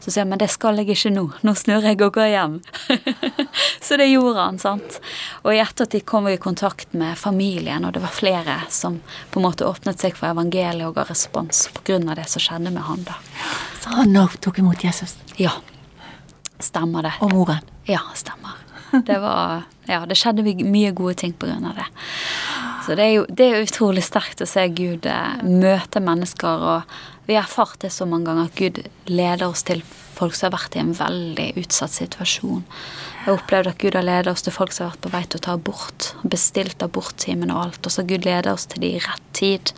Så 0.00 0.10
sier 0.10 0.24
han 0.24 0.32
men 0.32 0.40
det 0.42 0.50
skal 0.52 0.78
jeg 0.80 0.90
ikke 0.92 1.12
nå. 1.14 1.24
Nå 1.46 1.54
snur 1.56 1.84
jeg 1.86 2.00
og 2.04 2.14
går 2.16 2.30
hjem. 2.32 2.56
så 3.86 3.98
det 4.00 4.10
gjorde 4.10 4.40
han, 4.40 4.58
sant. 4.60 4.98
Og 5.42 5.54
i 5.54 5.60
ettertid 5.62 6.04
kom 6.08 6.28
vi 6.28 6.36
i 6.36 6.40
kontakt 6.40 6.92
med 6.92 7.18
familien, 7.18 7.84
og 7.84 7.94
det 7.96 8.02
var 8.04 8.12
flere 8.14 8.58
som 8.68 9.00
på 9.30 9.40
en 9.40 9.46
måte 9.48 9.68
åpnet 9.68 10.02
seg 10.02 10.18
for 10.18 10.30
evangeliet 10.32 10.86
og 10.88 10.98
ga 10.98 11.06
respons 11.08 11.68
pga. 11.80 12.00
det 12.14 12.28
som 12.28 12.42
skjedde 12.42 12.74
med 12.74 12.84
han 12.84 13.06
da. 13.08 13.16
Så 13.80 13.96
han 14.00 14.16
òg 14.20 14.36
tok 14.40 14.60
imot 14.60 14.84
Jesus? 14.84 15.16
Ja. 15.36 15.56
Stemmer 16.60 17.02
det. 17.02 17.16
Og 17.20 17.32
moren? 17.32 17.64
Ja, 17.88 18.00
stemmer. 18.14 18.60
Det 19.02 19.18
var 19.18 19.62
Ja, 19.86 20.06
det 20.06 20.16
skjedde 20.16 20.44
mye 20.64 20.92
gode 20.96 21.14
ting 21.14 21.34
av 21.42 21.74
det. 21.76 21.86
Så 22.86 22.94
det 22.94 23.04
er 23.04 23.12
jo 23.18 23.24
det 23.28 23.46
er 23.48 23.64
utrolig 23.64 24.04
sterkt 24.04 24.40
å 24.40 24.48
se 24.48 24.64
Gud 24.68 25.06
eh, 25.06 25.42
møte 25.44 26.00
mennesker 26.00 26.64
og 26.64 26.94
vi 27.26 27.34
har 27.34 27.42
erfart 27.42 27.80
det 27.80 27.90
så 27.90 28.06
mange 28.06 28.28
ganger 28.28 28.50
at 28.50 28.58
Gud 28.58 28.80
leder 29.08 29.46
oss 29.46 29.64
til 29.64 29.80
folk 29.84 30.36
som 30.36 30.50
har 30.50 30.58
vært 30.58 30.76
i 30.76 30.82
en 30.82 30.92
veldig 30.96 31.46
utsatt 31.62 31.94
situasjon. 31.94 32.64
Jeg 32.66 33.24
har 33.24 33.38
opplevd 33.38 33.70
at 33.70 33.80
Gud 33.80 33.96
har 33.96 34.06
ledet 34.06 34.32
oss 34.34 34.44
til 34.44 34.54
folk 34.54 34.74
som 34.74 34.86
har 34.86 34.92
vært 34.94 35.04
på 35.06 35.12
vei 35.14 35.22
til 35.24 35.40
å 35.40 35.44
ta 35.46 35.54
abort. 35.56 36.10
Bestilt 36.22 36.84
aborttimen 36.84 37.52
og 37.54 37.62
alt. 37.62 37.80
Og 37.80 37.94
så 37.94 38.02
har 38.02 38.10
Gud 38.12 38.28
ledet 38.28 38.52
oss 38.52 38.68
til 38.70 38.84
de 38.84 38.92
i 38.94 39.00
rett 39.02 39.30
tid. 39.36 39.72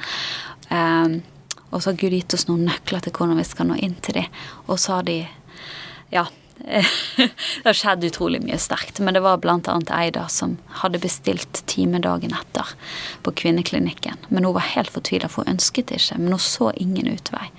Um, 0.70 1.20
og 1.70 1.78
så 1.78 1.92
har 1.92 2.00
Gud 2.00 2.16
gitt 2.16 2.34
oss 2.34 2.48
noen 2.50 2.66
nøkler 2.66 3.04
til 3.04 3.14
hvordan 3.14 3.38
vi 3.38 3.46
skal 3.46 3.70
nå 3.70 3.78
inn 3.86 3.94
til 4.02 4.18
de. 4.18 4.26
Og 4.66 4.80
så 4.82 4.98
har 4.98 5.08
de 5.08 5.20
Ja, 6.14 6.22
det 6.58 7.64
har 7.64 7.76
skjedd 7.76 8.04
utrolig 8.04 8.40
mye 8.42 8.58
sterkt. 8.58 8.98
Men 9.00 9.14
det 9.14 9.22
var 9.24 9.38
bl.a. 9.38 9.76
Eida 9.98 10.26
som 10.32 10.56
hadde 10.82 11.00
bestilt 11.02 11.62
time 11.66 12.00
dagen 12.02 12.34
etter 12.34 12.72
på 13.22 13.32
kvinneklinikken. 13.32 14.26
Men 14.28 14.44
hun 14.44 14.56
var 14.56 14.72
helt 14.74 14.90
fortvila, 14.90 15.28
for 15.28 15.44
hun 15.44 15.56
ønsket 15.56 15.92
ikke. 15.94 16.18
Men 16.18 16.36
hun 16.36 16.42
så 16.42 16.72
ingen 16.76 17.10
utvei. 17.12 17.50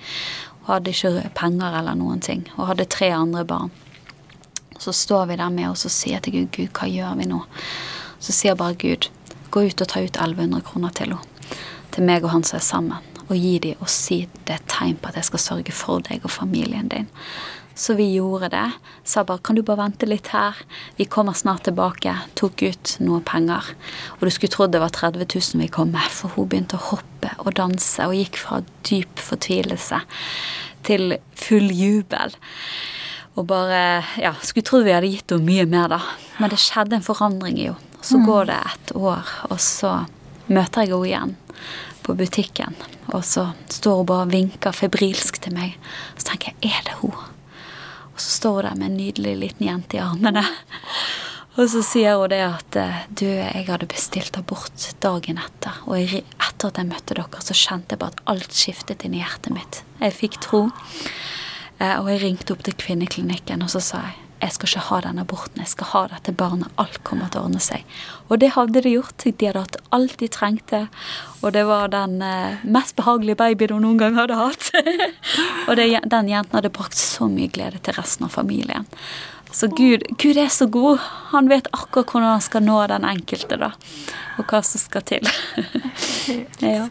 Hun 0.64 0.72
hadde 0.74 0.94
ikke 0.94 1.30
penger 1.38 1.78
eller 1.80 1.98
noen 1.98 2.20
ting. 2.24 2.48
Og 2.56 2.72
hadde 2.72 2.88
tre 2.90 3.12
andre 3.14 3.44
barn. 3.48 3.70
Så 4.78 4.92
står 4.92 5.26
vi 5.26 5.38
der 5.40 5.50
med 5.50 5.70
oss 5.70 5.86
og 5.88 5.94
sier 5.94 6.22
til 6.22 6.36
Gud, 6.36 6.50
Gud, 6.54 6.68
hva 6.76 6.86
gjør 6.86 7.16
vi 7.18 7.26
nå? 7.26 7.40
Så 8.22 8.34
sier 8.34 8.58
bare 8.58 8.78
Gud, 8.78 9.08
gå 9.50 9.64
ut 9.66 9.82
og 9.82 9.90
ta 9.90 10.02
ut 10.04 10.14
1100 10.14 10.62
kroner 10.66 10.94
til 10.94 11.14
henne. 11.14 11.36
Til 11.94 12.04
meg 12.06 12.22
og 12.22 12.30
han 12.30 12.44
som 12.46 12.58
er 12.58 12.66
sammen. 12.66 13.06
Og 13.28 13.36
gi 13.36 13.58
dem 13.60 13.80
og 13.82 13.90
si 13.92 14.22
det 14.46 14.54
er 14.54 14.68
tegn 14.70 14.96
på 15.00 15.10
at 15.10 15.18
jeg 15.18 15.26
skal 15.28 15.42
sørge 15.42 15.74
for 15.74 16.04
deg 16.04 16.22
og 16.22 16.30
familien 16.30 16.88
din. 16.92 17.08
Så 17.78 17.94
vi 17.94 18.08
gjorde 18.16 18.48
det. 18.50 18.66
Sa 19.06 19.22
bare 19.24 19.38
kan 19.38 19.54
du 19.54 19.62
bare 19.62 19.84
vente 19.84 20.06
litt 20.08 20.32
her, 20.34 20.56
vi 20.98 21.06
kommer 21.06 21.36
snart 21.38 21.68
tilbake. 21.68 22.10
Tok 22.38 22.64
ut 22.66 22.96
noe 23.06 23.22
penger. 23.22 23.70
Og 24.18 24.26
du 24.26 24.32
skulle 24.34 24.50
trodd 24.50 24.74
det 24.74 24.82
var 24.82 24.90
30 24.94 25.22
000 25.22 25.62
vi 25.62 25.70
kom 25.70 25.92
med, 25.94 26.08
for 26.10 26.34
hun 26.34 26.48
begynte 26.50 26.80
å 26.80 26.88
hoppe 26.90 27.30
og 27.38 27.54
danse 27.58 28.08
og 28.08 28.16
gikk 28.18 28.40
fra 28.42 28.60
dyp 28.88 29.22
fortvilelse 29.22 30.02
til 30.88 31.14
full 31.38 31.70
jubel. 31.70 32.34
Og 33.38 33.46
bare 33.46 34.02
Ja, 34.18 34.34
skulle 34.42 34.66
trodd 34.66 34.88
vi 34.88 34.96
hadde 34.96 35.12
gitt 35.12 35.30
henne 35.30 35.46
mye 35.46 35.70
mer, 35.70 35.94
da. 35.94 36.02
Men 36.42 36.50
det 36.50 36.58
skjedde 36.58 36.98
en 36.98 37.06
forandring 37.06 37.62
i 37.62 37.70
henne. 37.70 37.84
Så 38.02 38.18
mm. 38.18 38.26
går 38.26 38.44
det 38.50 38.58
et 38.58 38.92
år, 38.94 39.30
og 39.50 39.58
så 39.62 39.94
møter 40.46 40.86
jeg 40.86 40.94
henne 40.94 41.06
igjen 41.06 41.34
på 42.06 42.14
butikken. 42.18 42.74
Og 43.14 43.24
så 43.26 43.52
står 43.70 44.02
hun 44.02 44.10
bare 44.10 44.26
og 44.26 44.34
vinker 44.34 44.74
febrilsk 44.74 45.42
til 45.46 45.54
meg. 45.54 45.74
Så 46.16 46.32
tenker 46.32 46.54
jeg, 46.54 46.74
er 46.74 46.86
det 46.90 46.98
hun? 47.02 47.14
Og 48.18 48.22
så 48.24 48.32
står 48.34 48.56
hun 48.56 48.66
der 48.66 48.78
med 48.80 48.90
en 48.90 48.96
nydelig 48.98 49.34
liten 49.38 49.66
jente 49.68 49.94
i 49.94 50.02
armene. 50.02 50.42
Og 51.54 51.68
så 51.70 51.84
sier 51.86 52.18
hun 52.18 52.32
det 52.32 52.40
at 52.42 52.76
eh, 52.78 52.98
du, 53.14 53.24
jeg 53.26 53.66
hadde 53.68 53.86
bestilt 53.90 54.34
abort 54.38 54.88
dagen 55.02 55.38
etter. 55.38 55.78
Og 55.86 56.02
etter 56.02 56.72
at 56.72 56.80
jeg 56.82 56.90
møtte 56.90 57.14
dere, 57.14 57.42
så 57.46 57.54
kjente 57.54 57.94
jeg 57.94 58.02
bare 58.02 58.18
at 58.18 58.24
alt 58.34 58.54
skiftet 58.54 59.06
inn 59.06 59.14
i 59.14 59.22
hjertet 59.22 59.54
mitt. 59.54 59.80
Jeg 60.02 60.16
fikk 60.18 60.40
tro. 60.42 60.64
Eh, 61.78 61.94
og 62.00 62.10
jeg 62.10 62.24
ringte 62.24 62.54
opp 62.54 62.66
til 62.66 62.74
kvinneklinikken, 62.78 63.62
og 63.62 63.70
så 63.70 63.82
sa 63.82 64.02
jeg 64.08 64.27
jeg 64.38 64.54
skal 64.54 64.68
ikke 64.68 64.84
ha 64.88 64.98
den 65.02 65.18
aborten, 65.18 65.62
jeg 65.62 65.72
skal 65.72 65.88
ha 65.92 66.02
dette 66.12 66.34
barnet. 66.36 66.70
Alt 66.78 67.00
kommer 67.06 67.30
til 67.32 67.40
å 67.40 67.48
ordne 67.48 67.62
seg. 67.62 67.82
Og 68.28 68.38
det 68.42 68.52
hadde 68.54 68.82
de 68.84 68.92
gjort. 68.92 69.24
De 69.24 69.48
hadde 69.48 69.64
hatt 69.64 69.78
alt 69.94 70.14
de 70.20 70.28
trengte. 70.30 70.84
Og 71.42 71.52
det 71.56 71.64
var 71.66 71.90
den 71.90 72.20
eh, 72.22 72.62
mest 72.62 72.94
behagelige 72.98 73.40
babyen 73.40 73.74
hun 73.74 73.86
noen 73.86 73.98
gang 74.02 74.18
hadde 74.18 74.38
hatt. 74.38 74.70
og 75.68 75.74
det, 75.80 75.88
den 76.06 76.30
jenten 76.30 76.60
hadde 76.60 76.72
brakt 76.74 77.00
så 77.00 77.26
mye 77.32 77.50
glede 77.50 77.82
til 77.82 77.98
resten 77.98 78.28
av 78.28 78.36
familien. 78.38 78.86
Så 79.50 79.70
Gud, 79.72 80.04
Gud, 80.20 80.36
er 80.36 80.52
så 80.52 80.68
god. 80.70 81.02
Han 81.32 81.48
vet 81.50 81.70
akkurat 81.72 82.12
hvordan 82.12 82.34
han 82.36 82.44
skal 82.44 82.66
nå 82.66 82.78
den 82.92 83.06
enkelte, 83.08 83.58
da. 83.58 83.72
Og 84.38 84.46
hva 84.46 84.62
som 84.62 84.82
skal 84.82 85.06
til. 85.08 85.30
ja. 86.62 86.86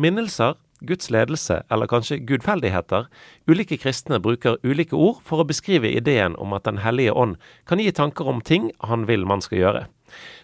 Minnelser 0.00 0.56
Guds 0.80 1.10
ledelse, 1.10 1.62
eller 1.70 1.88
kanskje 1.88 2.18
gudfeldigheter, 2.28 3.06
ulike 3.48 3.78
kristne 3.80 4.18
bruker 4.20 4.58
ulike 4.62 4.96
ord 4.96 5.22
for 5.24 5.40
å 5.40 5.48
beskrive 5.48 5.90
ideen 5.92 6.36
om 6.36 6.52
at 6.56 6.64
Den 6.68 6.82
hellige 6.84 7.12
ånd 7.12 7.36
kan 7.64 7.80
gi 7.80 7.92
tanker 7.92 8.28
om 8.28 8.40
ting 8.40 8.70
han 8.80 9.06
vil 9.06 9.24
man 9.26 9.40
skal 9.40 9.58
gjøre. 9.58 9.86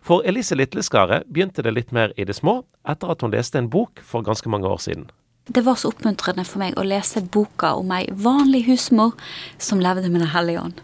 For 0.02 0.24
Elise 0.26 0.56
Litleskaret 0.58 1.26
begynte 1.28 1.62
det 1.62 1.74
litt 1.76 1.92
mer 1.92 2.12
i 2.16 2.24
det 2.24 2.36
små, 2.38 2.62
etter 2.88 3.12
at 3.12 3.22
hun 3.22 3.34
leste 3.34 3.58
en 3.58 3.70
bok 3.70 4.00
for 4.02 4.24
ganske 4.24 4.48
mange 4.48 4.68
år 4.68 4.80
siden. 4.82 5.10
Det 5.46 5.64
var 5.66 5.74
så 5.74 5.90
oppmuntrende 5.90 6.44
for 6.46 6.62
meg 6.62 6.76
å 6.78 6.86
lese 6.86 7.20
boka 7.22 7.74
om 7.74 7.90
ei 7.94 8.06
vanlig 8.14 8.64
husmor 8.68 9.16
som 9.58 9.82
levde 9.82 10.08
med 10.08 10.22
Den 10.22 10.34
hellige 10.34 10.60
ånd. 10.62 10.82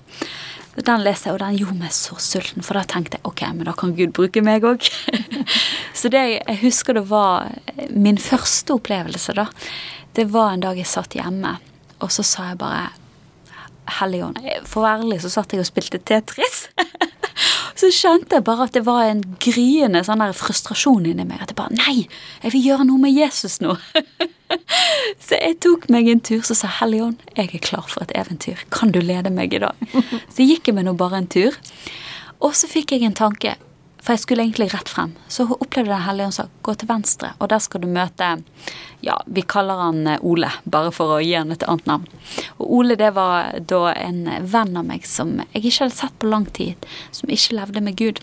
Den 0.86 1.02
leste 1.02 1.28
jeg, 1.28 1.34
og 1.34 1.40
den 1.42 1.56
gjorde 1.58 1.78
meg 1.80 1.94
så 1.94 2.14
sulten, 2.22 2.62
for 2.62 2.78
da 2.78 2.84
tenkte 2.86 3.18
jeg 3.18 3.26
ok, 3.26 3.42
men 3.54 3.66
da 3.66 3.74
kan 3.74 3.96
Gud 3.98 4.12
bruke 4.14 4.42
meg 4.46 4.66
òg. 4.66 4.86
så 5.98 6.10
det 6.12 6.24
jeg 6.36 6.60
husker 6.62 6.94
det 6.94 7.08
var 7.10 7.50
min 7.90 8.18
første 8.22 8.76
opplevelse, 8.78 9.34
da. 9.34 9.48
Det 10.14 10.28
var 10.34 10.54
en 10.54 10.62
dag 10.62 10.78
jeg 10.78 10.88
satt 10.90 11.16
hjemme, 11.18 11.56
og 11.98 12.14
så 12.14 12.24
sa 12.26 12.52
jeg 12.52 12.62
bare 12.62 12.88
Helligånd. 13.88 14.36
For 14.68 14.82
å 14.82 14.84
være 14.84 15.04
ærlig 15.06 15.22
så 15.22 15.30
satt 15.32 15.54
jeg 15.54 15.62
og 15.62 15.68
spilte 15.68 16.00
Tetris. 16.04 16.66
så 17.80 17.88
skjønte 17.94 18.36
jeg 18.36 18.44
bare 18.44 18.66
at 18.66 18.74
det 18.76 18.82
var 18.84 19.06
en 19.06 19.22
gryende 19.40 20.02
sånn 20.04 20.20
der 20.20 20.34
frustrasjon 20.36 21.06
inni 21.08 21.24
meg. 21.24 21.40
At 21.40 21.54
jeg 21.54 21.56
bare 21.56 21.76
Nei, 21.78 22.02
jeg 22.42 22.52
vil 22.52 22.66
gjøre 22.66 22.88
noe 22.90 23.00
med 23.06 23.16
Jesus 23.16 23.58
nå. 23.64 23.78
så 25.26 25.38
jeg 25.38 25.56
tok 25.64 25.88
meg 25.94 26.10
en 26.12 26.20
tur 26.20 26.44
så 26.44 26.56
sa 26.58 26.70
Helligånd, 26.80 27.22
jeg 27.32 27.48
er 27.48 27.64
klar 27.64 27.88
for 27.88 28.04
et 28.04 28.12
eventyr. 28.18 28.66
Kan 28.74 28.92
du 28.92 29.00
lede 29.00 29.32
meg 29.32 29.56
i 29.56 29.62
dag? 29.64 29.88
så 30.34 30.44
gikk 30.44 30.68
jeg 30.68 30.76
med 30.76 30.90
nå 30.90 30.96
bare 30.98 31.22
en 31.22 31.30
tur. 31.32 31.56
Og 32.44 32.52
så 32.54 32.68
fikk 32.70 32.92
jeg 32.94 33.08
en 33.08 33.16
tanke. 33.16 33.56
For 33.98 34.14
jeg 34.14 34.22
skulle 34.22 34.44
egentlig 34.44 34.70
rett 34.72 34.88
frem. 34.88 35.14
Så 35.28 35.44
hun 35.48 35.58
opplevde 35.60 35.90
Den 35.90 36.04
hellige 36.06 36.28
ånd 36.28 36.36
sa 36.36 36.46
gå 36.62 36.74
til 36.78 36.88
venstre, 36.88 37.32
og 37.38 37.50
der 37.50 37.62
skal 37.62 37.82
du 37.82 37.88
møte 37.90 38.30
Ja, 39.04 39.18
vi 39.26 39.42
kaller 39.42 39.82
han 39.82 40.06
eh, 40.06 40.22
Ole, 40.22 40.50
bare 40.64 40.92
for 40.94 41.16
å 41.16 41.20
gi 41.22 41.34
han 41.34 41.52
et 41.54 41.66
annet 41.68 41.86
navn. 41.86 42.08
Og 42.58 42.72
Ole 42.80 42.96
det 42.98 43.12
var 43.14 43.58
da 43.60 43.92
en 43.94 44.24
venn 44.42 44.76
av 44.76 44.88
meg 44.88 45.06
som 45.06 45.36
jeg 45.52 45.64
ikke 45.64 45.84
hadde 45.84 45.98
sett 46.00 46.18
på 46.18 46.30
lang 46.30 46.48
tid, 46.50 46.88
som 47.14 47.30
ikke 47.30 47.58
levde 47.58 47.84
med 47.84 47.98
Gud. 47.98 48.22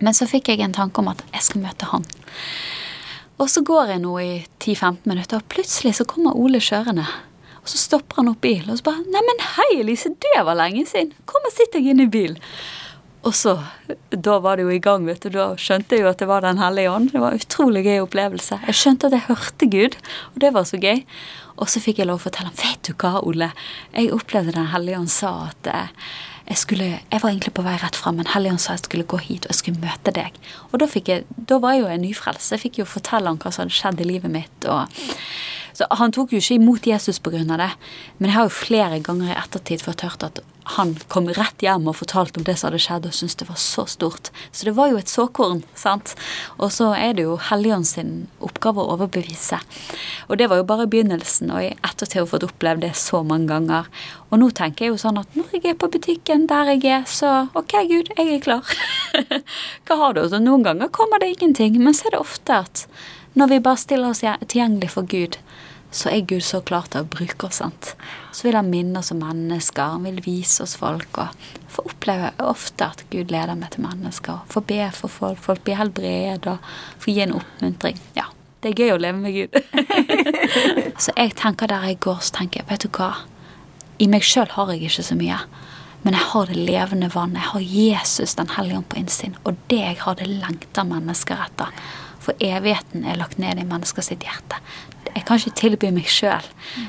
Men 0.00 0.14
så 0.14 0.28
fikk 0.30 0.50
jeg 0.50 0.62
en 0.62 0.76
tanke 0.76 1.02
om 1.02 1.10
at 1.10 1.22
jeg 1.32 1.46
skal 1.48 1.64
møte 1.64 1.90
han. 1.90 2.06
Og 3.42 3.50
så 3.50 3.64
går 3.66 3.94
jeg 3.94 4.02
nå 4.04 4.14
i 4.22 4.32
10-15 4.62 5.08
minutter, 5.10 5.40
og 5.40 5.50
plutselig 5.50 5.96
så 5.98 6.06
kommer 6.06 6.38
Ole 6.38 6.60
kjørende. 6.62 7.06
Og 7.64 7.70
så 7.72 7.80
stopper 7.80 8.20
han 8.20 8.30
opp 8.30 8.42
bilen 8.44 8.70
og 8.70 8.78
så 8.78 8.90
bare 8.90 9.02
'Neimen, 9.08 9.40
hei, 9.56 9.80
Elise, 9.80 10.10
det 10.20 10.40
var 10.44 10.58
lenge 10.58 10.84
siden. 10.86 11.14
Kom 11.24 11.46
og 11.48 11.52
sitt 11.52 11.72
deg 11.72 11.86
inn 11.86 12.04
i 12.04 12.06
bilen.' 12.06 12.38
Og 13.24 13.32
så, 13.32 13.54
da 14.10 14.36
var 14.44 14.58
det 14.58 14.66
jo 14.66 14.74
i 14.74 14.82
gang, 14.84 15.06
vet 15.08 15.24
du. 15.24 15.30
Da 15.32 15.54
skjønte 15.60 15.96
jeg 15.96 16.04
jo 16.04 16.10
at 16.10 16.20
det 16.20 16.28
var 16.28 16.44
Den 16.44 16.60
hellige 16.60 16.92
ånd. 16.92 17.10
Det 17.14 17.22
var 17.22 17.32
en 17.32 17.40
utrolig 17.40 17.84
gøy 17.86 18.02
opplevelse. 18.04 18.60
Jeg 18.68 18.80
skjønte 18.80 19.08
at 19.08 19.16
jeg 19.16 19.28
hørte 19.30 19.70
Gud, 19.72 19.96
og 20.34 20.44
det 20.44 20.52
var 20.52 20.68
så 20.68 20.80
gøy. 20.80 21.00
Og 21.56 21.70
så 21.70 21.80
fikk 21.80 22.02
jeg 22.02 22.10
lov 22.10 22.20
å 22.20 22.26
fortelle 22.26 22.50
ham 22.50 22.60
Vet 22.60 22.84
du 22.84 22.92
hva, 22.98 23.22
Ole? 23.22 23.52
Jeg 23.94 24.12
opplevde 24.12 24.56
Den 24.56 24.72
hellige 24.74 24.98
ånd 24.98 25.12
sa 25.12 25.30
at 25.48 25.68
eh, 25.70 26.08
jeg, 26.48 26.58
skulle, 26.60 26.88
jeg 26.98 27.22
var 27.22 27.30
egentlig 27.30 27.54
på 27.56 27.64
vei 27.64 27.76
rett 27.80 27.96
fram, 27.96 28.18
men 28.20 28.28
Helligånd 28.28 28.60
sa 28.60 28.74
jeg 28.74 28.84
skulle 28.84 29.06
gå 29.08 29.16
hit 29.22 29.46
og 29.46 29.54
jeg 29.54 29.60
skulle 29.62 29.80
møte 29.80 30.12
deg. 30.12 30.36
Og 30.72 30.82
da, 30.82 30.88
jeg, 30.92 31.24
da 31.48 31.56
var 31.62 31.76
jeg 31.76 31.84
jo 31.84 31.92
en 31.94 32.04
nyfrelst. 32.04 32.52
Jeg 32.52 32.64
fikk 32.66 32.82
jo 32.82 32.88
fortelle 32.88 33.30
ham 33.30 33.40
hva 33.40 33.52
som 33.54 33.64
hadde 33.64 33.78
skjedd 33.78 34.02
i 34.04 34.08
livet 34.10 34.34
mitt. 34.34 34.68
og 34.68 34.92
så 35.74 35.86
Han 35.90 36.12
tok 36.14 36.32
jo 36.32 36.38
ikke 36.38 36.58
imot 36.58 36.86
Jesus 36.86 37.18
pga. 37.18 37.44
det, 37.44 37.70
men 38.18 38.30
jeg 38.30 38.36
har 38.36 38.48
jo 38.48 38.60
flere 38.64 39.00
ganger 39.00 39.32
i 39.32 39.38
ettertid 39.38 39.82
fått 39.82 40.06
hørt 40.06 40.22
at 40.22 40.42
han 40.64 40.94
kom 41.12 41.26
rett 41.28 41.60
hjem 41.60 41.88
og 41.90 41.98
fortalte 41.98 42.40
om 42.40 42.44
det 42.46 42.54
som 42.56 42.70
hadde 42.70 42.80
skjedd, 42.80 43.06
og 43.08 43.14
syntes 43.14 43.36
det 43.40 43.48
var 43.50 43.58
så 43.60 43.84
stort. 43.90 44.30
Så 44.50 44.64
det 44.64 44.72
var 44.78 44.88
jo 44.88 44.96
et 45.00 45.12
såkorn, 45.12 45.60
sant. 45.76 46.14
Og 46.56 46.72
så 46.72 46.88
er 46.96 47.12
det 47.16 47.26
jo 47.26 47.36
Helligånd 47.50 47.86
sin 47.88 48.14
oppgave 48.44 48.80
å 48.80 48.94
overbevise. 48.94 49.58
Og 50.30 50.38
det 50.40 50.48
var 50.48 50.62
jo 50.62 50.68
bare 50.68 50.88
begynnelsen, 50.88 51.52
og 51.52 51.66
i 51.66 51.74
ettertid 51.74 52.16
har 52.16 52.24
jeg 52.24 52.32
fått 52.32 52.48
opplevd 52.48 52.86
det 52.86 52.94
så 52.96 53.20
mange 53.26 53.50
ganger. 53.52 53.90
Og 54.30 54.40
nå 54.40 54.48
tenker 54.56 54.86
jeg 54.86 54.94
jo 54.94 55.02
sånn 55.04 55.20
at 55.20 55.36
når 55.36 55.52
jeg 55.52 55.74
er 55.74 55.80
på 55.80 55.90
butikken 55.92 56.48
der 56.48 56.72
jeg 56.72 56.86
er, 56.96 57.04
så 57.12 57.34
OK, 57.52 57.76
Gud, 57.90 58.14
jeg 58.16 58.38
er 58.38 58.44
klar. 58.44 58.76
Hva 59.84 60.00
har 60.00 60.16
du? 60.16 60.24
Så 60.32 60.40
noen 60.40 60.64
ganger 60.64 60.88
kommer 60.88 61.20
det 61.20 61.34
ingenting, 61.34 61.76
men 61.84 61.92
så 61.92 62.08
er 62.08 62.16
det 62.16 62.24
ofte 62.24 62.62
at 62.64 62.86
Når 63.34 63.50
vi 63.50 63.60
bare 63.60 63.80
stiller 63.82 64.12
oss 64.14 64.22
tilgjengelig 64.22 64.92
for 64.94 65.06
Gud, 65.10 65.40
så 65.94 66.10
er 66.10 66.26
Gud 66.26 66.42
så 66.42 66.60
klar 66.66 66.86
til 66.90 67.04
å 67.04 67.08
bruke 67.10 67.46
oss. 67.48 67.60
sant? 67.62 67.94
Så 68.34 68.48
vil 68.48 68.56
han 68.58 68.70
minne 68.70 68.98
oss 68.98 69.12
om 69.14 69.22
mennesker, 69.22 69.94
han 69.94 70.06
vil 70.06 70.20
vise 70.24 70.62
oss 70.62 70.76
folk. 70.78 71.18
og 71.18 71.28
Få 71.70 71.84
oppleve 71.90 72.32
ofte 72.38 72.86
at 72.86 73.04
Gud 73.10 73.30
leder 73.34 73.54
meg 73.58 73.70
til 73.74 73.86
mennesker. 73.86 74.42
Få 74.50 74.62
be 74.66 74.90
for 74.94 75.10
folk, 75.10 75.38
folk 75.42 75.64
blir 75.66 75.78
helbredet, 75.78 76.58
få 76.98 77.10
gi 77.10 77.20
en 77.26 77.36
oppmuntring. 77.40 77.98
Ja, 78.18 78.26
det 78.62 78.72
er 78.72 78.82
gøy 78.84 78.94
å 78.94 79.02
leve 79.02 79.18
med 79.18 79.34
Gud. 79.34 79.58
så 81.02 81.14
jeg 81.16 81.34
tenker 81.38 81.70
der 81.70 81.86
jeg 81.90 82.00
går, 82.06 82.22
så 82.22 82.38
tenker 82.40 82.62
jeg, 82.62 82.70
vet 82.70 82.86
du 82.86 82.90
hva. 82.98 83.12
I 83.98 84.10
meg 84.10 84.26
sjøl 84.26 84.50
har 84.54 84.70
jeg 84.74 84.86
ikke 84.90 85.06
så 85.10 85.18
mye. 85.18 85.42
Men 86.04 86.18
jeg 86.18 86.26
har 86.34 86.50
det 86.50 86.62
levende 86.68 87.10
vannet. 87.14 87.40
Jeg 87.40 87.50
har 87.50 87.68
Jesus, 87.74 88.34
Den 88.34 88.50
hellige 88.54 88.78
ånd, 88.78 88.88
på 88.90 88.98
innsiden. 89.00 89.36
Og 89.44 89.56
det 89.70 89.78
jeg 89.80 90.00
har, 90.02 90.18
det 90.18 90.26
lengter 90.28 90.84
mennesker 90.84 91.46
etter. 91.46 91.70
For 92.24 92.36
evigheten 92.40 93.04
er 93.04 93.18
lagt 93.20 93.38
ned 93.42 93.60
i 93.60 93.66
menneskers 93.68 94.08
hjerte. 94.14 94.60
Jeg 95.14 95.26
kan 95.28 95.38
ikke 95.38 95.58
tilby 95.60 95.90
meg 95.94 96.08
sjøl, 96.10 96.46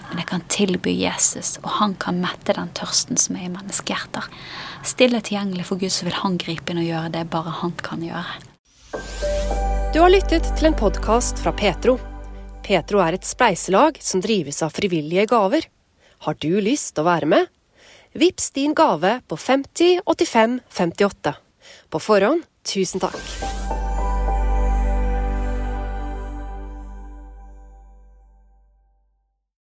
men 0.08 0.22
jeg 0.22 0.28
kan 0.30 0.46
tilby 0.50 0.94
Jesus, 0.96 1.58
og 1.62 1.70
han 1.82 1.94
kan 2.02 2.22
mette 2.24 2.56
den 2.56 2.72
tørsten 2.78 3.20
som 3.20 3.38
er 3.38 3.50
i 3.50 3.52
menneskehjerter. 3.54 4.30
Stille 4.88 5.22
tilgjengelig 5.22 5.68
for 5.68 5.82
Gud, 5.82 5.94
så 5.94 6.08
vil 6.08 6.18
han 6.22 6.40
gripe 6.42 6.72
inn 6.72 6.82
og 6.82 6.88
gjøre 6.88 7.14
det 7.18 7.26
bare 7.34 7.54
han 7.62 7.76
kan 7.86 8.04
gjøre. 8.06 8.40
Du 9.94 10.02
har 10.02 10.12
lyttet 10.12 10.48
til 10.58 10.70
en 10.72 10.78
podkast 10.78 11.40
fra 11.44 11.54
Petro. 11.56 11.98
Petro 12.66 13.00
er 13.04 13.16
et 13.16 13.28
spleiselag 13.28 14.00
som 14.04 14.24
drives 14.24 14.64
av 14.66 14.74
frivillige 14.76 15.28
gaver. 15.30 15.68
Har 16.26 16.40
du 16.42 16.50
lyst 16.64 16.96
til 16.96 17.06
å 17.06 17.10
være 17.12 17.30
med? 17.30 17.52
Vips 18.16 18.50
din 18.56 18.74
gave 18.76 19.20
på 19.28 19.38
50 19.38 20.02
85 20.08 20.60
58. 20.72 21.36
På 21.92 22.02
forhånd, 22.02 22.48
tusen 22.66 23.04
takk. 23.04 23.85